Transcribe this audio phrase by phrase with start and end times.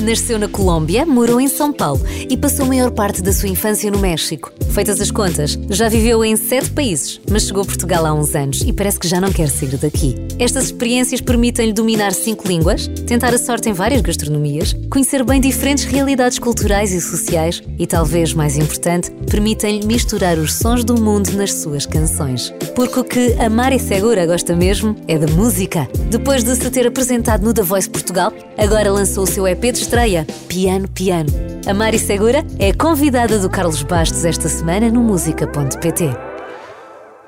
[0.00, 3.90] Nasceu na Colômbia, morou em São Paulo e passou a maior parte da sua infância
[3.90, 4.50] no México.
[4.70, 8.62] Feitas as contas, já viveu em sete países, mas chegou a Portugal há uns anos
[8.64, 10.14] e parece que já não quer sair daqui.
[10.38, 15.84] Estas experiências permitem-lhe dominar cinco línguas, tentar a sorte em várias gastronomias, conhecer bem diferentes
[15.84, 21.52] realidades culturais e sociais e, talvez mais importante, permitem-lhe misturar os sons do mundo nas
[21.52, 22.54] suas canções.
[22.74, 25.88] Porque o que a Mari Segura gosta mesmo é da música.
[26.08, 29.80] Depois de se ter apresentado no The Voice Portugal, agora lançou o seu EP de
[29.80, 31.30] estreia, Piano Piano.
[31.66, 36.10] A Mari Segura é convidada do Carlos Bastos esta semana no música.pt.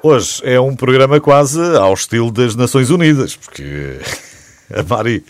[0.01, 3.99] Hoje é um programa quase ao estilo das Nações Unidas, porque
[4.73, 5.25] a Mari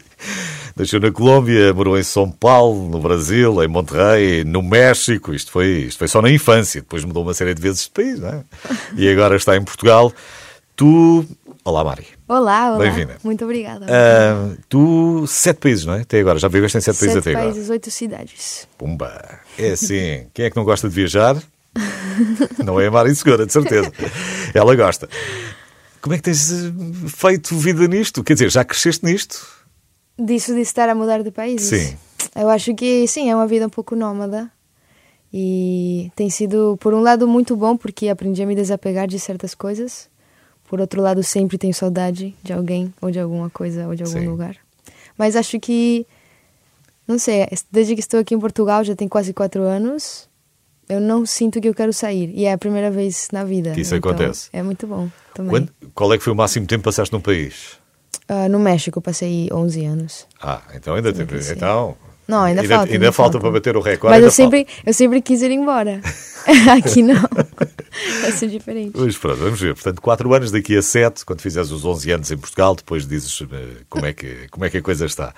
[0.77, 5.33] nasceu na Colômbia, morou em São Paulo, no Brasil, em Monterrey, no México.
[5.33, 8.21] Isto foi, isto foi só na infância, depois mudou uma série de vezes de país,
[8.21, 8.45] não é?
[8.95, 10.13] E agora está em Portugal.
[10.77, 11.25] Tu.
[11.65, 12.07] Olá, Mari.
[12.29, 12.79] Olá, olá.
[12.79, 13.17] Bem-vinda.
[13.25, 13.87] Muito obrigada.
[13.89, 16.03] Ah, tu, sete países, não é?
[16.03, 16.39] Até agora.
[16.39, 17.53] Já viveste em sete, países Sete até agora.
[17.53, 18.69] países, oito cidades.
[18.77, 19.41] Pumba.
[19.59, 20.27] É assim.
[20.35, 21.37] Quem é que não gosta de viajar?
[22.65, 23.91] Não é a Mari Segura, de certeza.
[24.55, 25.09] Ela gosta.
[26.01, 26.73] Como é que tens eh,
[27.09, 28.25] feito vida nisto?
[28.25, 29.47] Quer dizer, já cresceste nisto?
[30.19, 31.69] Disso de estar a mudar de países?
[31.69, 31.97] Sim.
[32.35, 34.51] Eu acho que sim, é uma vida um pouco nómada.
[35.33, 39.55] E tem sido, por um lado, muito bom, porque aprendi a me desapegar de certas
[39.55, 40.11] coisas.
[40.69, 44.21] Por outro lado, sempre tenho saudade de alguém, ou de alguma coisa, ou de algum
[44.21, 44.29] Sim.
[44.29, 44.57] lugar.
[45.17, 46.07] Mas acho que,
[47.07, 50.29] não sei, desde que estou aqui em Portugal, já tem quase quatro anos,
[50.95, 52.31] eu não sinto que eu quero sair.
[52.35, 53.73] E é a primeira vez na vida.
[53.73, 54.49] Que isso então acontece.
[54.53, 55.51] É muito bom também.
[55.51, 57.79] Quando- qual é que foi o máximo tempo que passaste num país?
[58.29, 60.27] Ah, no México passei 11 anos.
[60.41, 61.27] Ah, então ainda tem.
[61.51, 61.97] Então.
[62.29, 63.41] Não, ainda falta, Ainda, ainda falta falta.
[63.41, 64.15] para bater o recorde.
[64.15, 66.01] Mas ainda eu sempre, eu sempre quis ir embora.
[66.77, 67.15] Aqui não.
[68.23, 68.93] Vai ser diferente.
[68.95, 69.75] Pois pronto, vamos ver.
[69.75, 73.43] Portanto, 4 anos daqui a 7, quando fizeres os 11 anos em Portugal, depois dizes
[73.43, 75.35] eh, como é que, como é que a coisa está.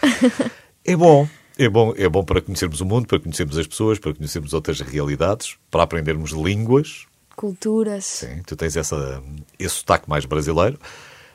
[0.84, 1.26] É bom.
[1.56, 4.80] É bom, é bom para conhecermos o mundo, para conhecermos as pessoas, para conhecermos outras
[4.80, 7.06] realidades, para aprendermos línguas.
[7.36, 8.04] Culturas.
[8.04, 9.22] Sim, tu tens essa,
[9.58, 10.78] esse sotaque mais brasileiro.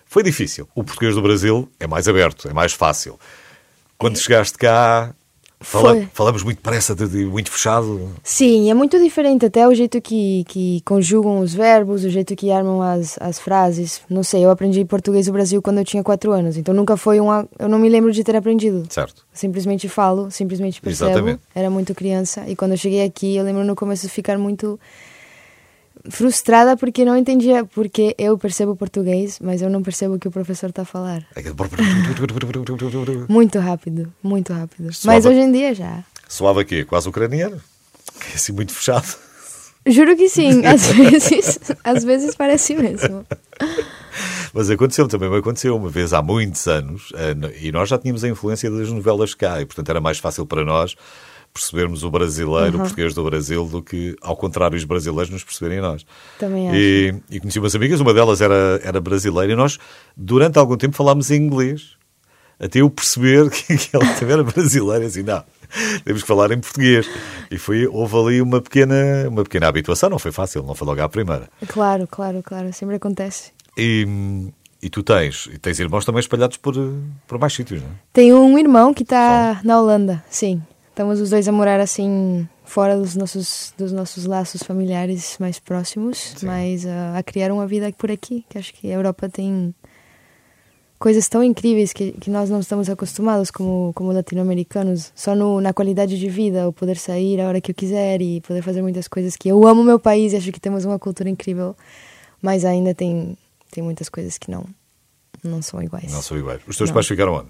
[0.06, 0.68] Foi difícil.
[0.76, 3.20] O português do Brasil é mais aberto, é mais fácil.
[3.98, 5.14] Quando chegaste cá,
[5.60, 8.10] fala- falamos muito depressa, de, de- muito fechado.
[8.24, 12.52] Sim, é muito diferente até o jeito que, que conjugam os verbos, o jeito que
[12.52, 14.02] armam as, as frases.
[14.10, 17.20] Não sei, eu aprendi português do Brasil quando eu tinha quatro anos, então nunca foi
[17.20, 17.48] uma...
[17.58, 18.84] Eu não me lembro de ter aprendido.
[18.90, 19.26] Certo.
[19.34, 21.12] Simplesmente falo, simplesmente percebo.
[21.12, 21.42] Exatamente.
[21.54, 24.80] Era muito criança e quando eu cheguei aqui, eu lembro no começo de ficar muito
[26.10, 30.32] frustrada porque não entendia porque eu percebo português, mas eu não percebo o que o
[30.32, 31.26] professor está a falar.
[33.28, 34.94] Muito rápido, muito rápido.
[34.94, 35.18] Suave.
[35.18, 36.04] Mas hoje em dia já.
[36.28, 37.60] Soava aqui, quase ucraniano.
[38.34, 39.18] Assim, muito fechado.
[39.86, 43.26] Juro que sim, às vezes, às vezes parece mesmo.
[44.54, 48.28] Mas aconteceu também, aconteceu uma vez há muitos anos, eh, e nós já tínhamos a
[48.28, 50.96] influência das novelas cá, e portanto era mais fácil para nós
[51.54, 55.80] percebermos o brasileiro, o português do Brasil, do que, ao contrário, os brasileiros nos perceberem
[55.80, 56.06] a nós.
[56.38, 56.78] Também acho.
[56.78, 59.78] E, e conheci umas amigas, uma delas era, era brasileira, e nós,
[60.16, 61.98] durante algum tempo, falámos em inglês,
[62.60, 65.44] até eu perceber que, que ela também era brasileira, assim, não,
[66.04, 67.10] temos que falar em português.
[67.50, 71.02] E foi, houve ali uma pequena, uma pequena habituação, não foi fácil, não foi logo
[71.02, 71.50] à primeira.
[71.68, 73.52] Claro, claro, claro, sempre acontece.
[73.78, 74.52] E,
[74.82, 76.74] e tu tens, e tens irmãos também espalhados por,
[77.28, 77.94] por mais sítios, não é?
[78.14, 80.62] Tenho um irmão que está na Holanda, sim.
[81.00, 86.36] Estamos os dois a morar assim fora dos nossos dos nossos laços familiares mais próximos,
[86.44, 89.74] mas ah, a criar uma vida por aqui, que acho que a Europa tem
[91.00, 95.72] coisas tão incríveis que, que nós não estamos acostumados como como latino-americanos, só no, na
[95.72, 99.08] qualidade de vida, o poder sair a hora que eu quiser e poder fazer muitas
[99.08, 101.78] coisas que eu amo meu país, e acho que temos uma cultura incrível,
[102.42, 103.38] mas ainda tem
[103.72, 104.66] tem muitas coisas que não
[105.44, 106.12] não são iguais.
[106.12, 106.62] Não são iguais.
[106.68, 106.94] Os teus Não.
[106.96, 107.48] pais ficaram onde?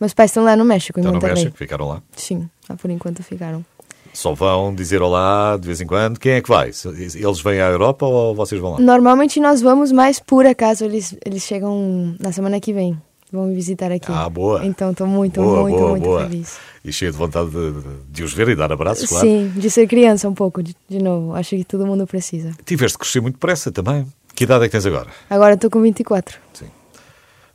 [0.00, 1.36] Meus pais estão lá no México, em Estão no Monterrey.
[1.44, 2.02] México, ficaram lá.
[2.16, 3.64] Sim, ah, por enquanto ficaram.
[4.12, 6.18] Só vão dizer olá de vez em quando.
[6.18, 6.70] Quem é que vai?
[7.14, 8.80] Eles vêm à Europa ou vocês vão lá?
[8.80, 13.00] Normalmente nós vamos, mas por acaso eles, eles chegam na semana que vem.
[13.32, 14.10] Vão me visitar aqui.
[14.10, 14.66] Ah, boa.
[14.66, 16.22] Então estou muito, boa, muito, boa, muito boa.
[16.26, 16.58] feliz.
[16.84, 17.72] E cheio de vontade de,
[18.10, 19.24] de- os ver e dar abraços, claro.
[19.24, 21.32] Sim, de ser criança um pouco, de, de novo.
[21.36, 22.50] Acho que todo mundo precisa.
[22.66, 24.04] Tiveste de crescer muito depressa também.
[24.34, 25.06] Que idade é que tens agora?
[25.30, 26.36] Agora estou com 24.
[26.54, 26.66] Sim.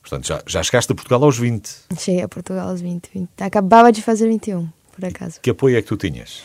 [0.07, 1.67] Portanto, já, já chegaste a Portugal aos 20.
[1.97, 3.29] Cheguei a Portugal aos 20, 20.
[3.41, 5.39] Acabava de fazer 21, por acaso.
[5.41, 6.43] Que apoio é que tu tinhas?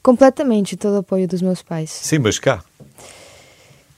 [0.00, 1.90] Completamente todo o apoio dos meus pais.
[1.90, 2.62] Sim, mas cá.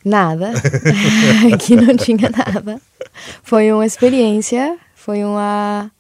[0.03, 0.53] Nada.
[1.53, 2.81] Aqui não tinha nada.
[3.43, 5.91] Foi uma experiência, foi uma.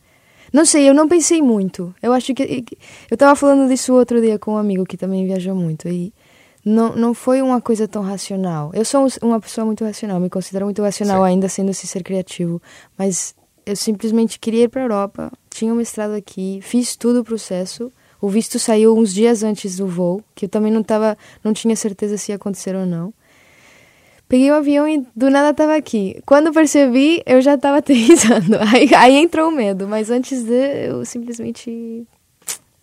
[0.50, 1.94] Não sei, eu não pensei muito.
[2.02, 2.64] Eu acho que.
[3.10, 5.86] Eu tava falando disso outro dia com um amigo que também viajou muito.
[5.88, 6.10] E
[6.64, 8.70] não, não foi uma coisa tão racional.
[8.72, 11.28] Eu sou uma pessoa muito racional, me considero muito racional Sim.
[11.28, 12.60] ainda sendo esse ser criativo.
[12.96, 13.34] Mas
[13.66, 17.92] eu simplesmente queria ir para a Europa, tinha um mestrado aqui, fiz todo o processo.
[18.20, 21.76] O visto saiu uns dias antes do voo, que eu também não tava, não tinha
[21.76, 23.12] certeza se ia acontecer ou não.
[24.26, 26.18] Peguei o avião e do nada estava aqui.
[26.24, 28.56] Quando percebi, eu já estava aterrissando.
[28.72, 32.06] Aí, aí entrou o medo, mas antes de, eu simplesmente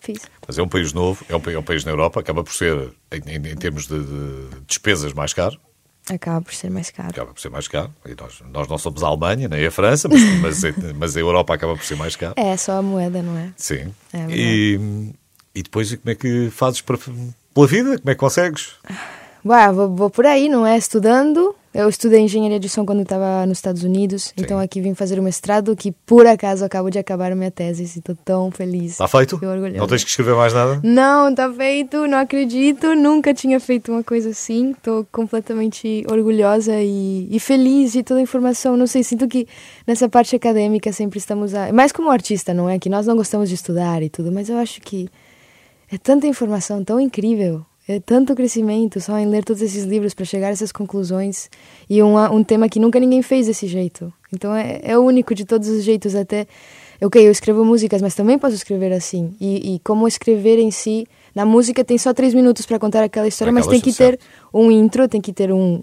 [0.02, 0.22] fiz.
[0.46, 2.92] Mas é um país novo, é um, é um país na Europa, acaba por ser,
[3.12, 5.58] em, em termos de, de, despesas, mais caro.
[6.10, 7.10] Acaba por ser mais caro.
[7.10, 7.94] Acaba por ser mais caro.
[8.06, 11.54] E nós, nós não somos a Alemanha, nem a França, mas, mas, mas, a Europa
[11.54, 12.34] acaba por ser mais caro.
[12.36, 13.54] É, só a moeda, não é?
[13.56, 13.94] Sim.
[14.12, 15.14] É e,
[15.54, 17.98] e depois, como é que fazes para, pela vida?
[18.00, 18.74] Como é que consegues?
[19.46, 20.78] Ué, vou, vou por aí, não é?
[20.78, 24.34] Estudando, eu estudei engenharia de som quando estava nos Estados Unidos, Sim.
[24.38, 28.16] então aqui vim fazer o mestrado, que por acaso acabo de acabar minha tese, estou
[28.26, 28.92] tão feliz.
[28.92, 29.40] Está feito?
[29.78, 30.82] Não tens que escrever mais nada?
[30.84, 37.28] Não, está feito, não acredito, nunca tinha feito uma coisa assim, estou completamente orgulhosa e,
[37.32, 38.76] e, feliz de toda a informação.
[38.76, 39.48] Não sei, sinto que
[39.88, 41.54] nessa parte acadêmica sempre estamos.
[41.56, 41.72] A...
[41.72, 42.78] Mais como artista, não é?
[42.78, 45.08] Que nós não gostamos de estudar e tudo, mas eu acho que
[45.90, 50.26] é tanta informação tão incrível é tanto crescimento só em ler todos esses livros para
[50.26, 51.50] chegar a essas conclusões
[51.90, 54.14] e um, um tema que nunca ninguém fez desse jeito.
[54.34, 56.48] Então é, é único de todos os jeitos até.
[57.02, 59.36] Ok, eu escrevo músicas, mas também posso escrever assim.
[59.42, 63.28] E, e como escrever em si, na música tem só três minutos para contar aquela
[63.28, 64.20] história, mas tem que ter
[64.54, 65.82] um intro, tem que ter um,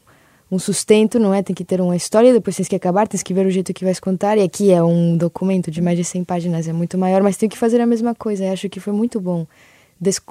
[0.50, 1.42] um sustento, não é?
[1.42, 3.84] Tem que ter uma história, depois tens que acabar, tens que ver o jeito que
[3.84, 4.38] vais contar.
[4.38, 7.48] E aqui é um documento de mais de 100 páginas, é muito maior, mas tem
[7.48, 8.44] que fazer a mesma coisa.
[8.44, 9.44] Eu acho que foi muito bom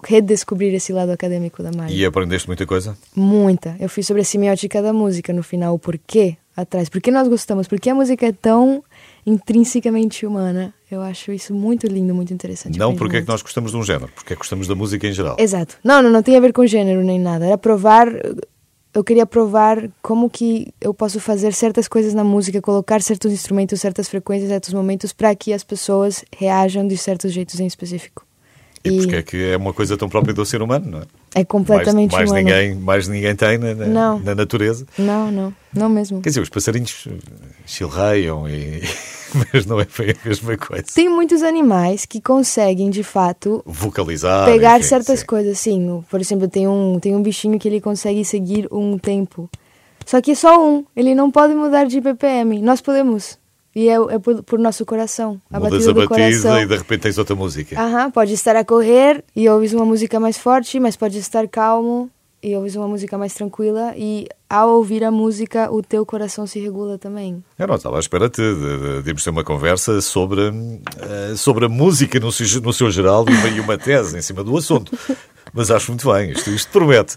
[0.03, 1.95] redescobrir esse lado acadêmico da Mari.
[1.95, 2.97] E aprendeste muita coisa?
[3.15, 3.75] Muita.
[3.79, 6.89] Eu fiz sobre a semiótica da música no final, o porquê atrás.
[6.89, 7.67] Por que nós gostamos?
[7.67, 8.83] Por que a música é tão
[9.25, 10.73] intrinsecamente humana?
[10.89, 12.79] Eu acho isso muito lindo, muito interessante.
[12.79, 15.05] Não porque é que nós gostamos de um género, porque é que gostamos da música
[15.05, 15.35] em geral.
[15.37, 15.77] Exato.
[15.83, 17.45] Não, não, não tem a ver com gênero nem nada.
[17.45, 18.07] Era provar
[18.93, 23.79] eu queria provar como que eu posso fazer certas coisas na música, colocar certos instrumentos,
[23.79, 28.26] certas frequências, certos momentos para que as pessoas reajam de certos jeitos em específico.
[28.87, 31.03] E, e porque é que é uma coisa tão própria do ser humano, não é?
[31.35, 34.85] É completamente mais, mais ninguém Mais ninguém tem na, na, na, natureza.
[34.97, 36.21] Não, não, não mesmo.
[36.21, 37.07] Quer dizer, os passarinhos
[37.65, 38.81] chilreiam, e...
[39.53, 40.85] mas não é bem a mesma coisa.
[40.93, 45.25] Tem muitos animais que conseguem, de fato, vocalizar, pegar enfim, certas sim.
[45.25, 45.59] coisas.
[45.59, 49.49] Sim, por exemplo, tem um, tem um bichinho que ele consegue seguir um tempo.
[50.05, 52.61] Só que só um, ele não pode mudar de BPM.
[52.61, 53.37] Nós podemos.
[53.77, 55.39] E é, é por, por, nosso coração.
[55.51, 56.59] A Mudas batida a batida coração.
[56.59, 57.79] e de repente tens outra música.
[57.79, 62.09] Aham, pode estar a correr e ouves uma música mais forte, mas pode estar calmo
[62.41, 66.59] e ouves uma música mais tranquila e ao ouvir a música o teu coração se
[66.59, 67.43] regula também.
[67.59, 71.65] Eu não estava à espera de, de, de, de ter uma conversa sobre, uh, sobre
[71.65, 72.29] a música no,
[72.63, 73.25] no seu geral
[73.55, 74.97] e uma tese em cima do assunto.
[75.53, 77.15] Mas acho muito bem, isto, isto promete.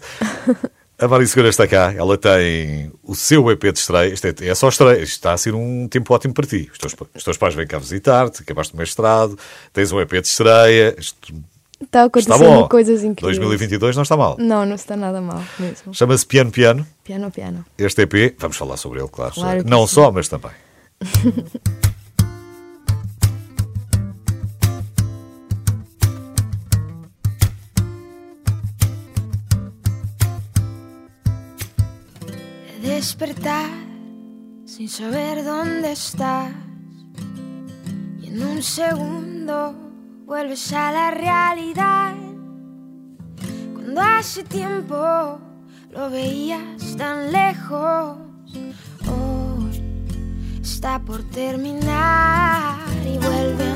[1.01, 4.53] A Mari Segura está cá, ela tem o seu EP de estreia, isto é, é
[4.53, 6.69] só estreia, isto está a ser um tempo ótimo para ti.
[6.71, 9.35] Os teus, os teus pais vêm cá visitar-te, acabaste o mestrado,
[9.73, 11.33] tens um EP de estreia, isto
[11.81, 12.69] Está acontecendo está bom.
[12.69, 13.39] coisas incríveis.
[13.39, 14.37] 2022 não está mal.
[14.37, 15.91] Não, não está nada mal mesmo.
[15.95, 16.85] Chama-se Piano Piano.
[17.03, 17.65] Piano Piano.
[17.75, 19.33] Este EP, vamos falar sobre ele, claro.
[19.33, 19.95] claro não sim.
[19.95, 20.51] só, mas também.
[33.11, 33.69] despertar
[34.63, 36.49] sin saber dónde estás
[38.21, 39.75] y en un segundo
[40.25, 42.13] vuelves a la realidad.
[43.73, 45.41] Cuando hace tiempo
[45.89, 48.17] lo veías tan lejos,
[49.09, 49.83] hoy
[50.61, 53.70] está por terminar y vuelve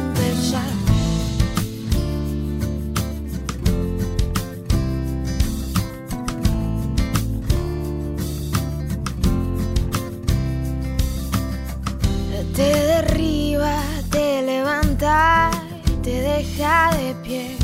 [16.45, 17.57] deja de pie.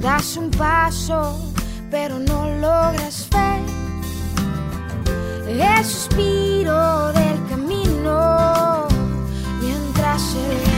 [0.00, 1.38] Das un paso,
[1.90, 3.62] pero no logras ver
[5.48, 8.88] el suspiro del camino
[9.60, 10.71] mientras el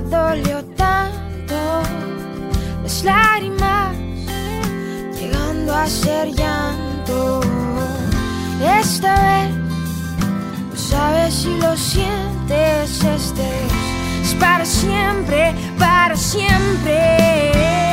[0.00, 1.82] dolió tanto
[2.82, 3.96] las lágrimas,
[5.18, 7.40] llegando a ser llanto.
[8.80, 9.54] Esta vez,
[10.70, 13.48] no sabes si lo sientes, este
[14.22, 17.85] es para siempre, para siempre.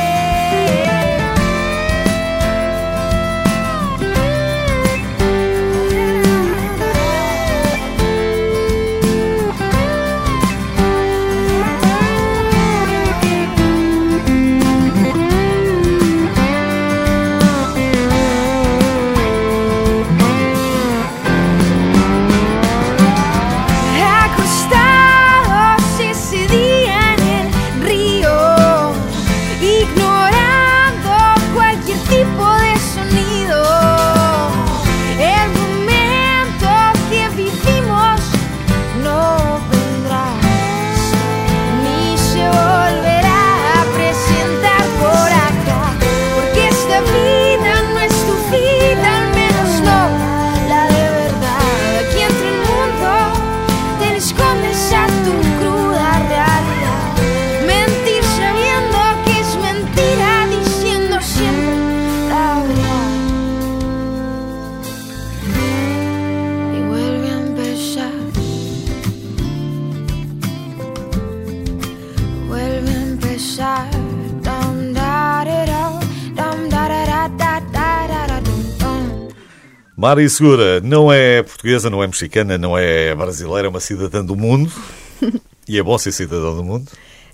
[80.14, 84.36] Mari Segura não é portuguesa, não é mexicana, não é brasileira, é uma cidadã do
[84.36, 84.72] mundo.
[85.66, 86.88] e é bom ser cidadão do mundo.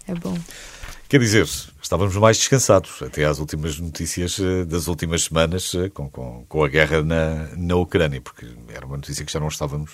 [0.08, 0.34] É bom.
[1.06, 1.46] Quer dizer,
[1.82, 6.64] estávamos mais descansados até às últimas notícias eh, das últimas semanas eh, com, com, com
[6.64, 9.90] a guerra na, na Ucrânia, porque era uma notícia que já não estávamos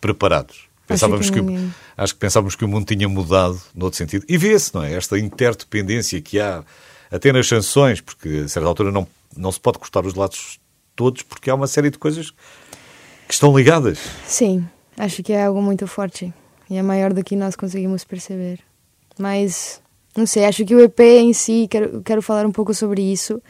[0.00, 0.62] preparados.
[0.88, 4.24] Pensávamos que que, ninguém- acho que pensávamos que o mundo tinha mudado no outro sentido.
[4.28, 4.92] E vê-se, não é?
[4.94, 6.64] Esta interdependência que há
[7.12, 9.06] até nas sanções, porque a certa altura não,
[9.36, 10.58] não se pode cortar os lados
[10.98, 12.32] todos, porque há uma série de coisas
[13.28, 14.00] que estão ligadas.
[14.26, 16.34] Sim, acho que é algo muito forte
[16.68, 18.58] e é maior do que nós conseguimos perceber.
[19.16, 19.80] Mas,
[20.16, 23.40] não sei, acho que o EP em si, quero, quero falar um pouco sobre isso,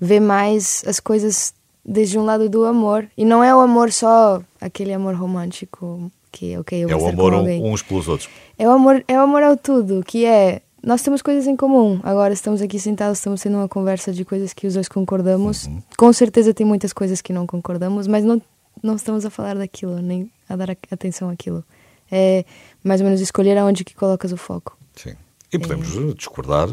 [0.00, 1.52] ver mais as coisas
[1.84, 3.06] desde um lado do amor.
[3.14, 7.34] E não é o amor só aquele amor romântico que, ok, eu É o amor
[7.34, 8.30] uns pelos outros.
[8.58, 12.00] É o amor, é o amor ao tudo, que é nós temos coisas em comum.
[12.02, 15.68] Agora estamos aqui sentados, estamos tendo uma conversa de coisas que os dois concordamos.
[15.96, 18.40] Com certeza tem muitas coisas que não concordamos, mas não
[18.82, 21.64] não estamos a falar daquilo, nem a dar atenção àquilo.
[22.10, 22.44] É
[22.84, 24.76] mais ou menos escolher aonde que colocas o foco.
[24.94, 25.14] Sim.
[25.52, 26.68] E podemos eh, discordar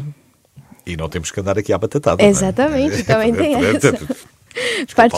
[0.86, 2.22] e não temos que andar aqui à batatada.
[2.22, 2.26] é?
[2.26, 3.98] Exatamente, também tem essa.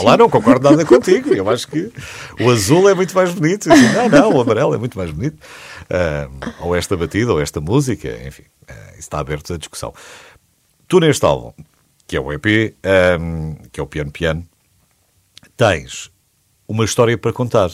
[0.03, 1.31] Lá, não concordo nada contigo.
[1.31, 1.91] Eu acho que
[2.39, 3.69] o azul é muito mais bonito.
[3.69, 5.37] Digo, Não, não, o amarelo é muito mais bonito.
[5.89, 6.27] Ah,
[6.61, 8.43] ou esta batida, ou esta música, enfim,
[8.97, 9.93] está aberto à discussão.
[10.87, 11.51] Tu neste álbum,
[12.07, 14.47] que é o EP, ah, que é o Piano Piano,
[15.55, 16.11] tens
[16.67, 17.69] uma história para contar.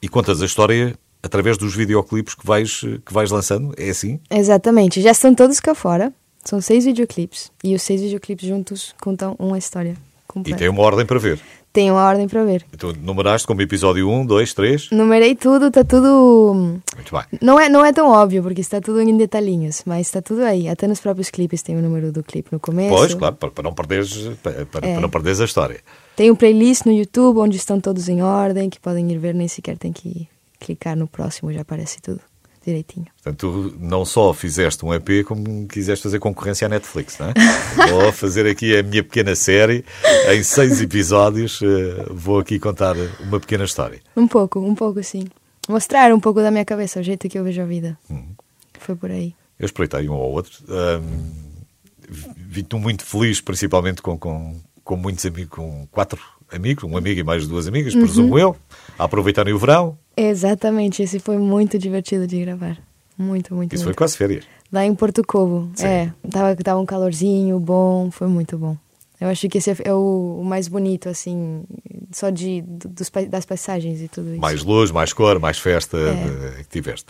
[0.00, 3.72] E contas a história através dos videoclipes que vais, que vais lançando.
[3.76, 4.20] É assim?
[4.30, 6.12] Exatamente, já estão todos cá fora.
[6.44, 10.58] São seis videoclipes e os seis videoclipes juntos contam uma história E completa.
[10.58, 11.38] tem uma ordem para ver.
[11.72, 12.64] Tem uma ordem para ver.
[12.76, 14.90] Tu numeraste como episódio 1, 2, 3.
[14.90, 17.22] Numerei tudo, tá tudo Muito bem.
[17.40, 20.68] Não é, não é tão óbvio, porque está tudo em detalhinhos, mas está tudo aí.
[20.68, 22.94] Até nos próprios clipes tem o número do clipe no começo.
[22.94, 24.92] Pois, claro, para, para não perderes, para, para- É.
[24.92, 25.80] para não perderes a história.
[26.14, 29.48] Tem um playlist no YouTube onde estão todos em ordem, que podem ir ver, nem
[29.48, 30.28] sequer tem que
[30.60, 32.20] clicar no próximo, já aparece tudo
[32.64, 33.06] direitinho.
[33.22, 37.34] Portanto, tu não só fizeste um EP, como quiseste fazer concorrência à Netflix, não é?
[37.90, 39.84] vou fazer aqui a minha pequena série,
[40.30, 44.00] em seis episódios, eh, vou aqui contar uma pequena história.
[44.16, 45.24] Um pouco, um pouco sim.
[45.68, 47.96] Mostrar um pouco da minha cabeça, o jeito que eu vejo a vida.
[48.10, 48.34] Uhum.
[48.78, 49.34] Foi por aí.
[49.58, 50.52] Eu espreitei um ao outro.
[50.68, 51.52] Ahm,
[52.08, 56.20] Vi-te muito feliz, principalmente com, com, com muitos amigos, com quatro
[56.52, 58.00] amigos, um amigo e mais duas amigas, Uhum.
[58.02, 58.56] presumo eu,
[58.98, 59.96] a aproveitarem o verão.
[60.16, 62.78] Exatamente, esse foi muito divertido de gravar.
[63.18, 63.98] Muito, muito, Isso foi muito.
[63.98, 64.44] quase férias.
[64.72, 65.70] Lá em Porto Covo.
[65.74, 65.86] Sim.
[65.86, 68.76] É, tava, tava um calorzinho bom, foi muito bom.
[69.20, 71.62] Eu acho que esse é- é o, mais bonito, assim,
[72.10, 74.40] só de, do- dos, das paisagens e tudo isso.
[74.40, 76.58] Mais luz, mais cor, mais festa É.
[76.58, 77.06] eh, que tiveste.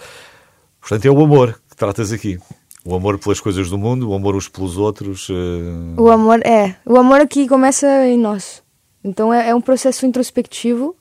[0.80, 2.38] Portanto, é o amor que tratas aqui.
[2.85, 5.28] O amor pelas coisas do mundo, o amor uns pelos outros.
[5.30, 8.62] eh, O amor, é, o amor aqui começa em nós.
[9.04, 10.94] Então é, é um processo introspectivo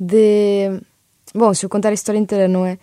[0.00, 0.80] de...
[1.34, 2.78] Bom, se eu contar a história inteira, não é?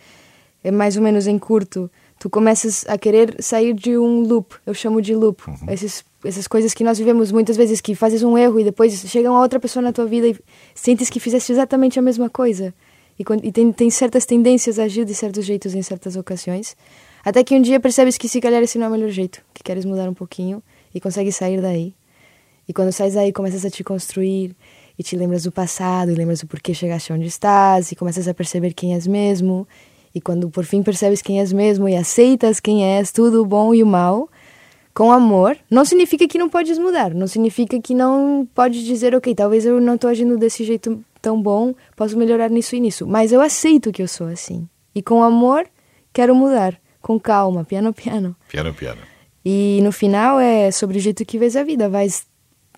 [0.64, 1.90] É mais ou menos em curto.
[2.20, 5.44] Tu começas a querer sair de um loop, eu chamo de loop.
[5.68, 9.30] Esses, essas coisas que nós vivemos muitas vezes, que fazes um erro e depois chega
[9.30, 10.38] uma outra pessoa na tua vida e
[10.74, 12.74] sentes que fizeste exatamente a mesma coisa.
[13.20, 16.76] E, e tem, tem certas tendências a agir de certos jeitos em certas ocasiões.
[17.24, 19.64] Até que um dia percebes que se calhar esse não é o melhor jeito, que
[19.64, 21.94] queres mudar um pouquinho e consegues sair daí.
[22.68, 24.56] E quando sais daí, começas a te construir
[24.98, 28.34] e te lembras do passado, e lembras do porquê chegaste onde estás, e começas a
[28.34, 29.68] perceber quem és mesmo.
[30.14, 33.74] E quando por fim percebes quem és mesmo e aceitas quem és, tudo o bom
[33.74, 34.30] e o mal,
[34.94, 39.36] com amor, não significa que não podes mudar, não significa que não podes dizer, ok,
[39.36, 43.34] talvez eu não estou agindo desse jeito tão bom, posso melhorar nisso e nisso, mas
[43.34, 44.70] eu aceito que eu sou assim.
[44.94, 45.68] E com amor,
[46.14, 48.36] quero mudar, com calma, piano piano.
[48.48, 49.02] Piano, piano.
[49.44, 52.08] E no final é sobre o jeito que vês a vida, vai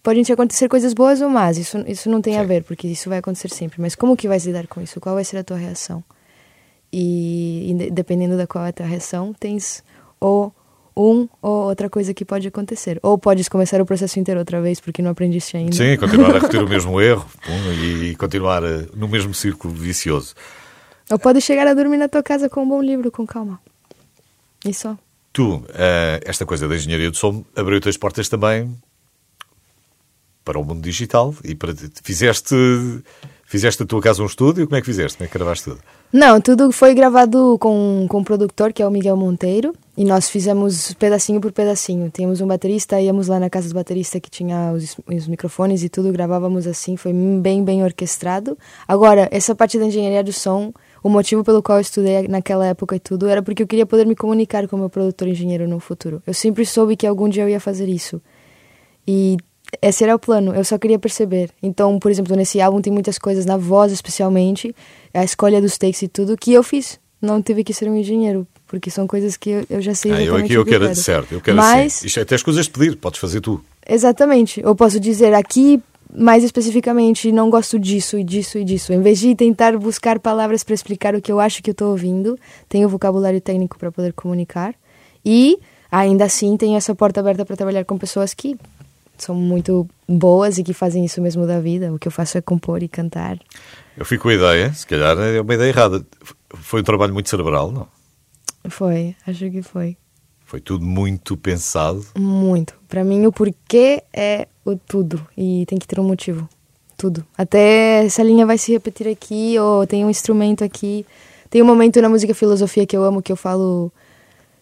[0.07, 2.47] podem te acontecer coisas boas ou más, isso isso não tem a Sim.
[2.47, 5.01] ver, porque isso vai acontecer sempre, mas como que vais lidar com isso?
[5.01, 6.01] Qual vai ser a tua reação?
[6.93, 9.83] E, inde- dependendo da qual é a tua reação, tens
[10.17, 10.53] ou
[10.95, 12.97] um ou outra coisa que pode acontecer.
[13.03, 15.75] Ou podes começar o processo inteiro outra vez porque não aprendiste ainda.
[15.75, 20.33] Sim, continuar a repetir o mesmo erro pum, e continuar eh, no mesmo círculo vicioso.
[21.11, 23.59] Ou podes chegar a dormir na tua casa com um bom livro, com calma.
[24.63, 24.97] E só.
[25.33, 28.73] Tu, eh, esta coisa da engenharia do som abriu-te as portas também
[30.47, 32.55] para o mundo digital e para fizeste
[33.43, 35.17] fizeste a tua casa um estúdio, como é que fizeste?
[35.17, 35.79] Como é que gravaste tudo?
[36.11, 40.29] Não, tudo foi gravado com, com um produtor, que é o Miguel Monteiro, e nós
[40.29, 42.09] fizemos pedacinho por pedacinho.
[42.09, 45.89] Tínhamos um baterista, íamos lá na casa do baterista que tinha os, os microfones e
[45.89, 48.57] tudo, gravávamos assim, foi bem, bem orquestrado.
[48.85, 52.97] Agora, essa parte da engenharia do som, o motivo pelo qual eu estudei naquela época
[52.97, 55.79] e tudo, era porque eu queria poder me comunicar com o meu produtor engenheiro no
[55.79, 56.21] futuro.
[56.27, 58.21] Eu sempre soube que algum dia eu ia fazer isso.
[59.07, 59.37] E
[59.81, 61.49] esse era o plano, eu só queria perceber.
[61.61, 64.75] Então, por exemplo, nesse álbum tem muitas coisas, na voz especialmente,
[65.13, 66.99] a escolha dos takes e tudo, que eu fiz.
[67.21, 70.21] Não tive que ser um engenheiro, porque são coisas que eu, eu já sei Ah,
[70.21, 72.07] eu aqui eu o que quero, certo, eu quero Mas, assim.
[72.07, 73.61] Isto é até as coisas de pedir, podes fazer tu.
[73.87, 75.81] exatamente, eu posso dizer aqui,
[76.13, 78.93] mais especificamente, não gosto disso e disso e disso.
[78.93, 81.89] Em vez de tentar buscar palavras para explicar o que eu acho que eu estou
[81.89, 82.37] ouvindo,
[82.69, 84.75] tenho vocabulário técnico para poder comunicar.
[85.25, 85.57] E,
[85.91, 88.55] ainda assim, tenho essa porta aberta para trabalhar com pessoas que
[89.23, 91.93] são muito boas e que fazem isso mesmo da vida.
[91.93, 93.39] O que eu faço é compor e cantar.
[93.97, 96.05] Eu fico com a ideia, se calhar é uma ideia errada.
[96.49, 97.87] Foi um trabalho muito cerebral, não?
[98.69, 99.97] Foi, acho que foi.
[100.45, 102.05] Foi tudo muito pensado.
[102.17, 102.73] Muito.
[102.87, 105.25] Para mim, o porquê é o tudo.
[105.37, 106.47] E tem que ter um motivo.
[106.95, 107.25] Tudo.
[107.37, 111.05] Até essa linha vai se repetir aqui, ou tem um instrumento aqui.
[111.49, 113.91] Tem um momento na música filosofia que eu amo, que eu falo.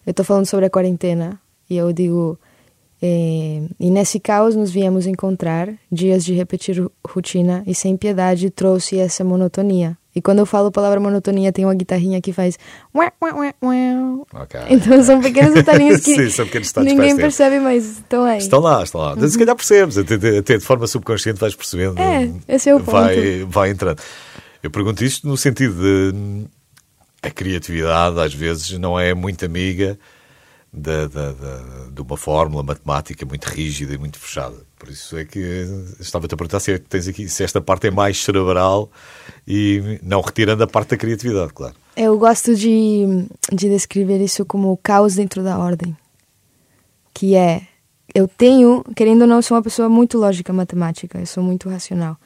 [0.06, 1.40] Eu tô falando sobre a quarentena.
[1.70, 2.40] E eu digo.
[3.08, 8.98] É, e nesse caos nos viemos encontrar, dias de repetir rotina, e sem piedade trouxe
[8.98, 9.96] essa monotonia.
[10.16, 12.58] E quando eu falo a palavra monotonia, tem uma guitarrinha que faz.
[12.96, 13.96] ué, ué, ué, ué.
[14.34, 14.60] Ok.
[14.70, 18.40] Então são pequenos detalhinhos que Sim, são pequenos ninguém percebe, mas estão aí.
[18.40, 19.28] Estão lá, estão lá.
[19.28, 22.00] Se calhar percebes, até, até de forma subconsciente vais percebendo.
[22.00, 24.02] É, esse é o vai, vai entrando.
[24.64, 26.48] Eu pergunto isto no sentido de
[27.22, 30.00] a criatividade às vezes não é muito amiga
[30.76, 34.56] da, da- da- de uma fórmula matemática muito rígida e muito fechada.
[34.78, 35.40] Por isso é que
[36.00, 38.90] estava-te a perguntar se, é tens aqui, se esta parte é mais cerebral
[39.48, 41.76] e não retirando a parte da criatividade, claro.
[41.96, 43.06] Eu gosto de,
[43.54, 45.96] de descrever isso como o caos dentro da ordem.
[47.14, 47.62] Que é,
[48.14, 52.18] eu tenho, querendo ou não, sou uma pessoa muito lógica matemática, eu sou muito racional.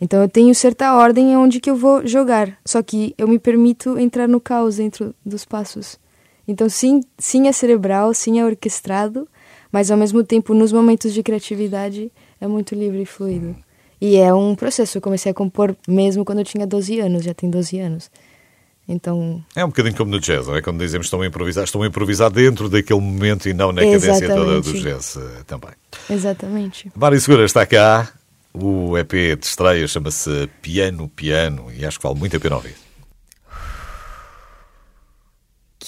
[0.00, 3.98] Então eu tenho certa ordem onde que eu vou jogar, só que eu me permito
[3.98, 5.98] entrar no caos dentro dos passos.
[6.48, 9.28] Então sim, sim é cerebral, sim é orquestrado,
[9.70, 13.54] mas ao mesmo tempo nos momentos de criatividade é muito livre e fluido.
[14.00, 17.34] E é um processo, eu comecei a compor mesmo quando eu tinha 12 anos, já
[17.34, 18.10] tem 12 anos.
[18.88, 20.62] Então, É um bocadinho como no jazz, não é?
[20.62, 24.28] Quando dizemos estão a improvisar, estão a improvisar dentro daquele momento e não na cadência
[24.28, 24.82] toda do Exatamente.
[24.82, 25.70] jazz eh, também.
[26.08, 26.90] exatamente.
[26.96, 28.10] Mário Segura está cá,
[28.54, 32.87] o EP de estreia chama-se Piano Piano e acho que vale muito a pena ouvir.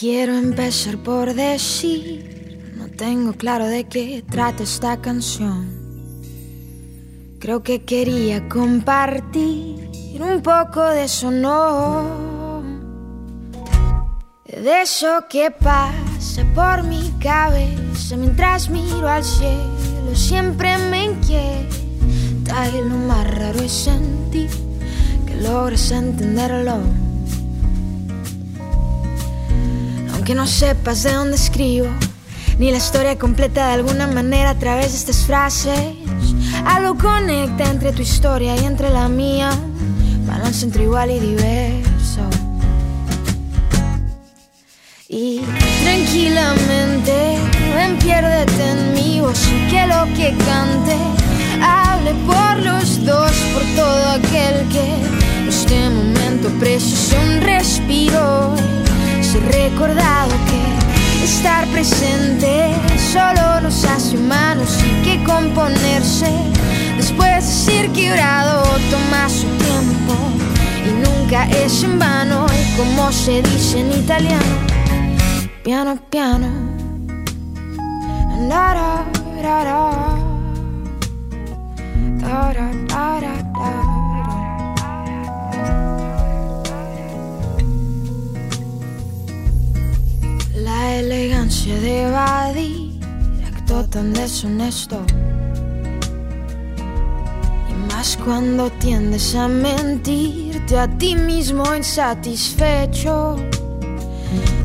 [0.00, 5.68] Quiero empezar por decir, no tengo claro de qué trata esta canción.
[7.38, 12.62] Creo que quería compartir un poco de eso, no.
[14.46, 22.88] De eso que pasa por mi cabeza mientras miro al cielo, siempre me inquieta y
[22.88, 24.48] lo más raro es sentir
[25.26, 27.10] que logras entenderlo.
[30.31, 31.88] Aunque no sepas de dónde escribo,
[32.57, 35.77] ni la historia completa de alguna manera a través de estas frases,
[36.64, 39.51] algo conecta entre tu historia y entre la mía,
[40.29, 42.21] balance entre igual y diverso.
[45.09, 45.40] Y
[45.83, 47.37] tranquilamente,
[47.75, 50.97] ven, piérdete en mi voz y que lo que cante
[51.61, 58.80] hable por los dos, por todo aquel que este momento precise un respiro.
[59.38, 62.75] Recordado que estar presente
[63.12, 66.33] solo nos hace humanos y que componerse
[66.97, 70.14] después de ser quebrado toma su tiempo
[70.85, 72.47] y nunca es en vano.
[72.49, 74.57] Y como se dice en italiano,
[75.62, 76.49] piano piano.
[78.49, 78.75] Da,
[79.43, 80.11] da, da,
[93.88, 95.01] tan deshonesto.
[97.69, 103.37] Y más cuando tiendes a mentirte a ti mismo insatisfecho.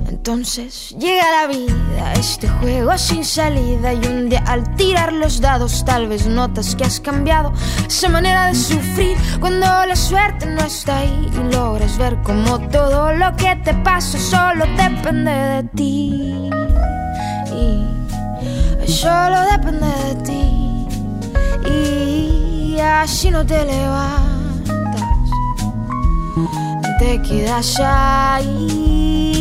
[0.08, 5.86] Entonces llega la vida, este juego sin salida y un día al tirar los dados
[5.86, 7.54] tal vez notas que has cambiado
[7.88, 13.13] esa manera de sufrir cuando la suerte no está ahí y logras ver como todo
[13.13, 16.64] lo que te pasa solo depende de ti.
[19.05, 20.41] Solo depende de ti.
[21.69, 25.29] Y así no te levantas,
[26.97, 29.34] te quedas ahí.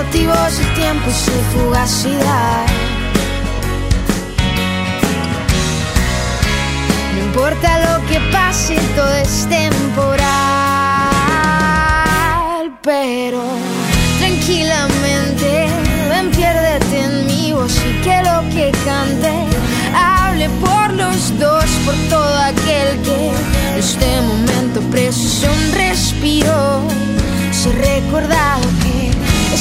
[0.00, 2.66] Cautivos del tiempo y su fugacidad.
[7.14, 10.30] No importa lo que pase, todo es temporal.
[12.82, 13.42] Pero
[14.18, 15.68] tranquilamente,
[16.08, 19.32] ven, piérdete en mi voz y que lo que cante
[19.94, 26.80] hable por los dos, por todo aquel que en este momento precisa un respiro.
[27.52, 28.79] Se recordado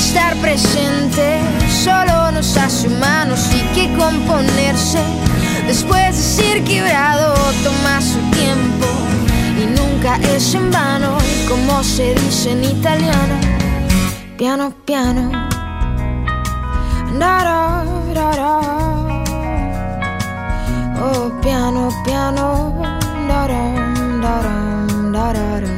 [0.10, 1.39] estar presente.
[1.69, 5.00] Solo nos hace humanos y que componerse.
[5.67, 8.88] Después de ser quebrado toma su tiempo.
[9.62, 11.15] Y nunca es en vano
[11.48, 13.36] como se dice en italiano.
[14.36, 15.30] Piano piano.
[17.19, 18.60] Da, da, da, da.
[21.04, 22.82] oh piano piano.
[23.28, 23.62] Da, da,
[24.24, 24.54] da, da,
[25.12, 25.69] da, da, da.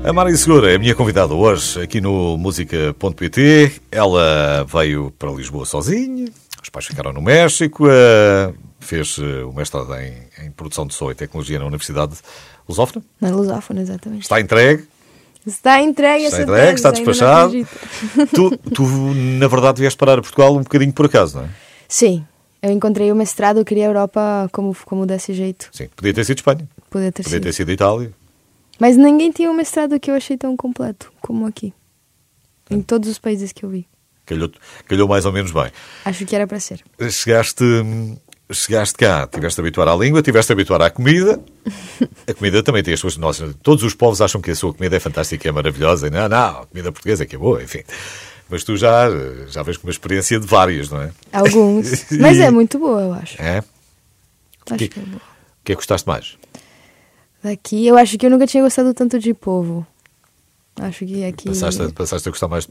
[0.05, 3.81] A Mari Segura é a minha convidada hoje aqui no música.pt.
[3.91, 6.29] Ela veio para Lisboa sozinha,
[6.63, 11.11] os pais ficaram no México, eh, fez eh, o mestrado em, em produção de som
[11.11, 12.15] e tecnologia na Universidade
[12.69, 13.05] Lusófona.
[13.21, 14.23] Na lusófona, exatamente.
[14.23, 14.85] Está entregue,
[15.47, 17.53] Está entregue está entregue, está despachado.
[18.35, 21.49] Tu, tu, na verdade, vieste parar a Portugal um bocadinho por acaso, não é?
[21.89, 22.25] Sim,
[22.61, 25.69] eu encontrei o mestrado, eu queria a Europa como, como desse jeito.
[25.73, 27.43] Sim, podia ter sido Espanha, Poder ter podia sido.
[27.45, 28.13] ter sido Itália.
[28.83, 31.73] Mas ninguém tinha um mestrado que eu achei tão completo como aqui.
[32.69, 33.87] Em todos os países que eu vi.
[34.27, 34.51] Calhou,
[34.89, 35.71] calhou mais ou menos bem.
[36.05, 36.83] Acho que era para ser.
[37.09, 37.63] Chegaste,
[38.51, 41.41] chegaste cá, tiveste a habituar à língua, tiveste a habituar à comida.
[42.27, 43.17] A comida também tem as suas.
[43.17, 46.09] Nós, todos os povos acham que a sua comida é fantástica, é maravilhosa.
[46.09, 47.83] E não, não, a comida portuguesa é que é boa, enfim.
[48.51, 49.07] Mas tu já,
[49.47, 51.13] já vês com uma experiência de várias, não é?
[51.33, 52.05] Alguns.
[52.19, 53.41] Mas é muito boa, eu acho.
[53.41, 53.59] É?
[53.59, 55.19] Acho que- que é boa.
[55.19, 56.37] O que é que gostaste mais?
[57.43, 59.87] Daqui, eu acho que eu nunca tinha gostado tanto de povo.
[60.77, 62.71] Acho que aqui Passaste, a- passaste a gostar mais de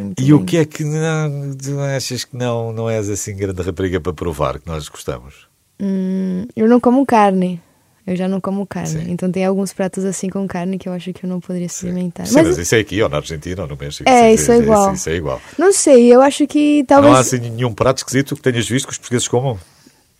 [0.00, 0.46] muito E o bem.
[0.46, 4.60] que é que não, tu achas que não, não és assim grande rapariga para provar
[4.60, 5.48] que nós gostamos?
[5.80, 7.60] Hum, eu não como carne.
[8.06, 8.88] Eu já não como carne.
[9.04, 9.06] Sim.
[9.10, 12.26] Então tem alguns pratos assim com carne que eu acho que eu não poderia experimentar.
[12.26, 14.08] Sim, Mas, mas isso é aqui, ou na Argentina, ou no México.
[14.08, 14.92] É, isso é igual.
[14.92, 15.40] Isso, é igual.
[15.58, 17.10] não sei, eu acho que talvez.
[17.10, 19.58] Não há assim nenhum prato esquisito que tenhas visto que os portugueses comam?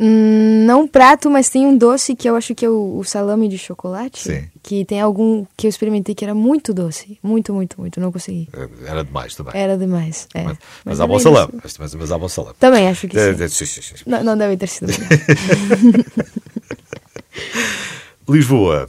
[0.00, 3.48] Hum, não prato, mas tem um doce que eu acho que é o, o salame
[3.48, 4.20] de chocolate.
[4.20, 4.48] Sim.
[4.62, 7.16] Que tem algum que eu experimentei que era muito doce.
[7.22, 8.00] Muito, muito, muito.
[8.00, 8.48] Não consegui.
[8.86, 9.52] Era demais também.
[9.54, 10.26] Era demais.
[10.34, 10.42] É.
[10.42, 11.52] Mas, mas Mas há é bom salame.
[11.62, 11.76] doce.
[11.78, 12.56] Mas, mas há bom salame.
[12.58, 13.42] Também acho que É, sim.
[13.44, 13.94] é, sim, sim, sim.
[14.06, 14.92] Não, não deve ter sido.
[18.28, 18.88] Lisboa.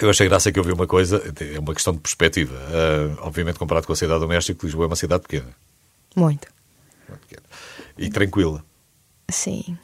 [0.00, 1.20] Eu achei graça que eu vi uma coisa,
[1.54, 2.54] é uma questão de perspectiva.
[2.56, 5.48] Ah, obviamente, comparado com a cidade do México, Lisboa é uma cidade pequena.
[6.14, 6.46] muito.
[7.08, 7.42] Muito pequena.
[7.96, 8.64] E tranquila.
[9.30, 9.76] Sim.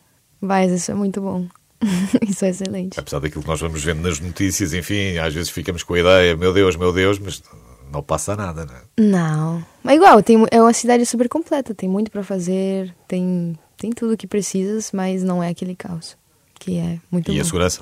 [0.44, 1.46] Mas isso é muito bom.
[2.28, 2.98] isso é excelente.
[3.00, 6.36] Apesar daquilo que nós vamos vendo nas notícias, enfim, às vezes ficamos com a ideia,
[6.36, 7.42] meu Deus, meu Deus, mas
[7.90, 8.82] não passa nada, não é?
[8.98, 9.66] Não.
[9.82, 11.74] Mas igual, tem, é uma cidade super completa.
[11.74, 12.94] Tem muito pra fazer.
[13.08, 16.16] Tem, tem tudo que precisas, mas não é aquele caos.
[16.58, 17.40] Que é muito E bom.
[17.40, 17.80] a segurança?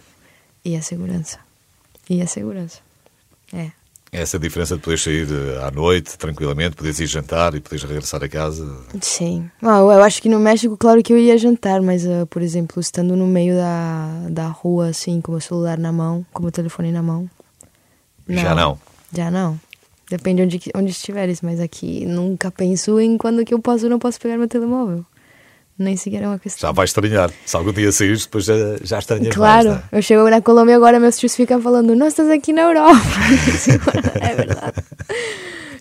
[0.64, 1.38] E a segurança.
[2.08, 2.78] E a segurança.
[3.52, 3.70] É.
[4.14, 8.22] Essa diferença de poderes sair eh, à noite, tranquilamente, poderes ir jantar e poderes regressar
[8.22, 8.70] a casa.
[9.00, 9.50] Sim.
[9.62, 12.78] Ah, eu acho que no México, claro que eu ia jantar, mas, uh, por exemplo,
[12.78, 16.92] estando no meio da, da rua, assim, com o celular na mão, com o telefone
[16.92, 17.26] na mão.
[18.28, 18.78] Já não.
[19.10, 19.58] Já não.
[20.10, 23.98] Depende onde, onde estiveres, mas aqui nunca penso em quando que eu posso ou não
[23.98, 25.06] posso pegar meu telemóvel.
[25.82, 26.68] Nem sequer é uma questão.
[26.68, 27.30] Já vai estranhar.
[27.44, 29.98] Se algum dia saíres, depois já, já estranhas Claro, mais, é?
[29.98, 32.98] eu chego na Colômbia agora, meus tios ficam falando, nós estamos aqui na Europa.
[34.20, 34.84] é verdade.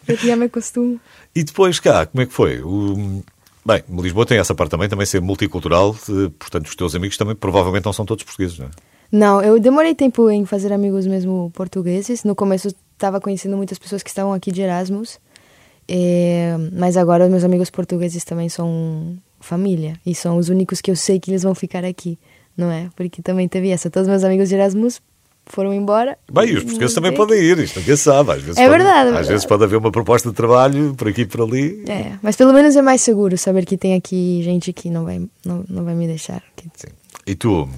[0.07, 0.99] Eu já me acostumo.
[1.35, 2.61] E depois cá, como é que foi?
[2.61, 3.23] O...
[3.63, 5.95] Bem, Lisboa tem essa parte também, também ser multicultural,
[6.39, 8.69] portanto os teus amigos também provavelmente não são todos portugueses, não é?
[9.11, 12.23] Não, eu demorei tempo em fazer amigos mesmo portugueses.
[12.23, 15.19] No começo estava conhecendo muitas pessoas que estavam aqui de Erasmus,
[15.87, 20.95] eh, mas agora meus amigos portugueses também são família e são os únicos que eu
[20.95, 22.17] sei que eles vão ficar aqui,
[22.55, 22.89] não é?
[22.95, 23.89] Porque também teve essa.
[23.89, 25.01] Todos meus amigos de Erasmus
[25.45, 26.17] foram embora.
[26.31, 28.31] Bem, e os portugueses também podem ir, isto se sabe.
[28.31, 31.21] Às vezes É pode, verdade, Às vezes pode haver uma proposta de trabalho por aqui
[31.21, 31.83] e por ali.
[31.89, 35.19] É, mas pelo menos é mais seguro saber que tem aqui gente que não vai,
[35.45, 36.87] não, não vai me deixar que Sim.
[37.25, 37.69] E tu,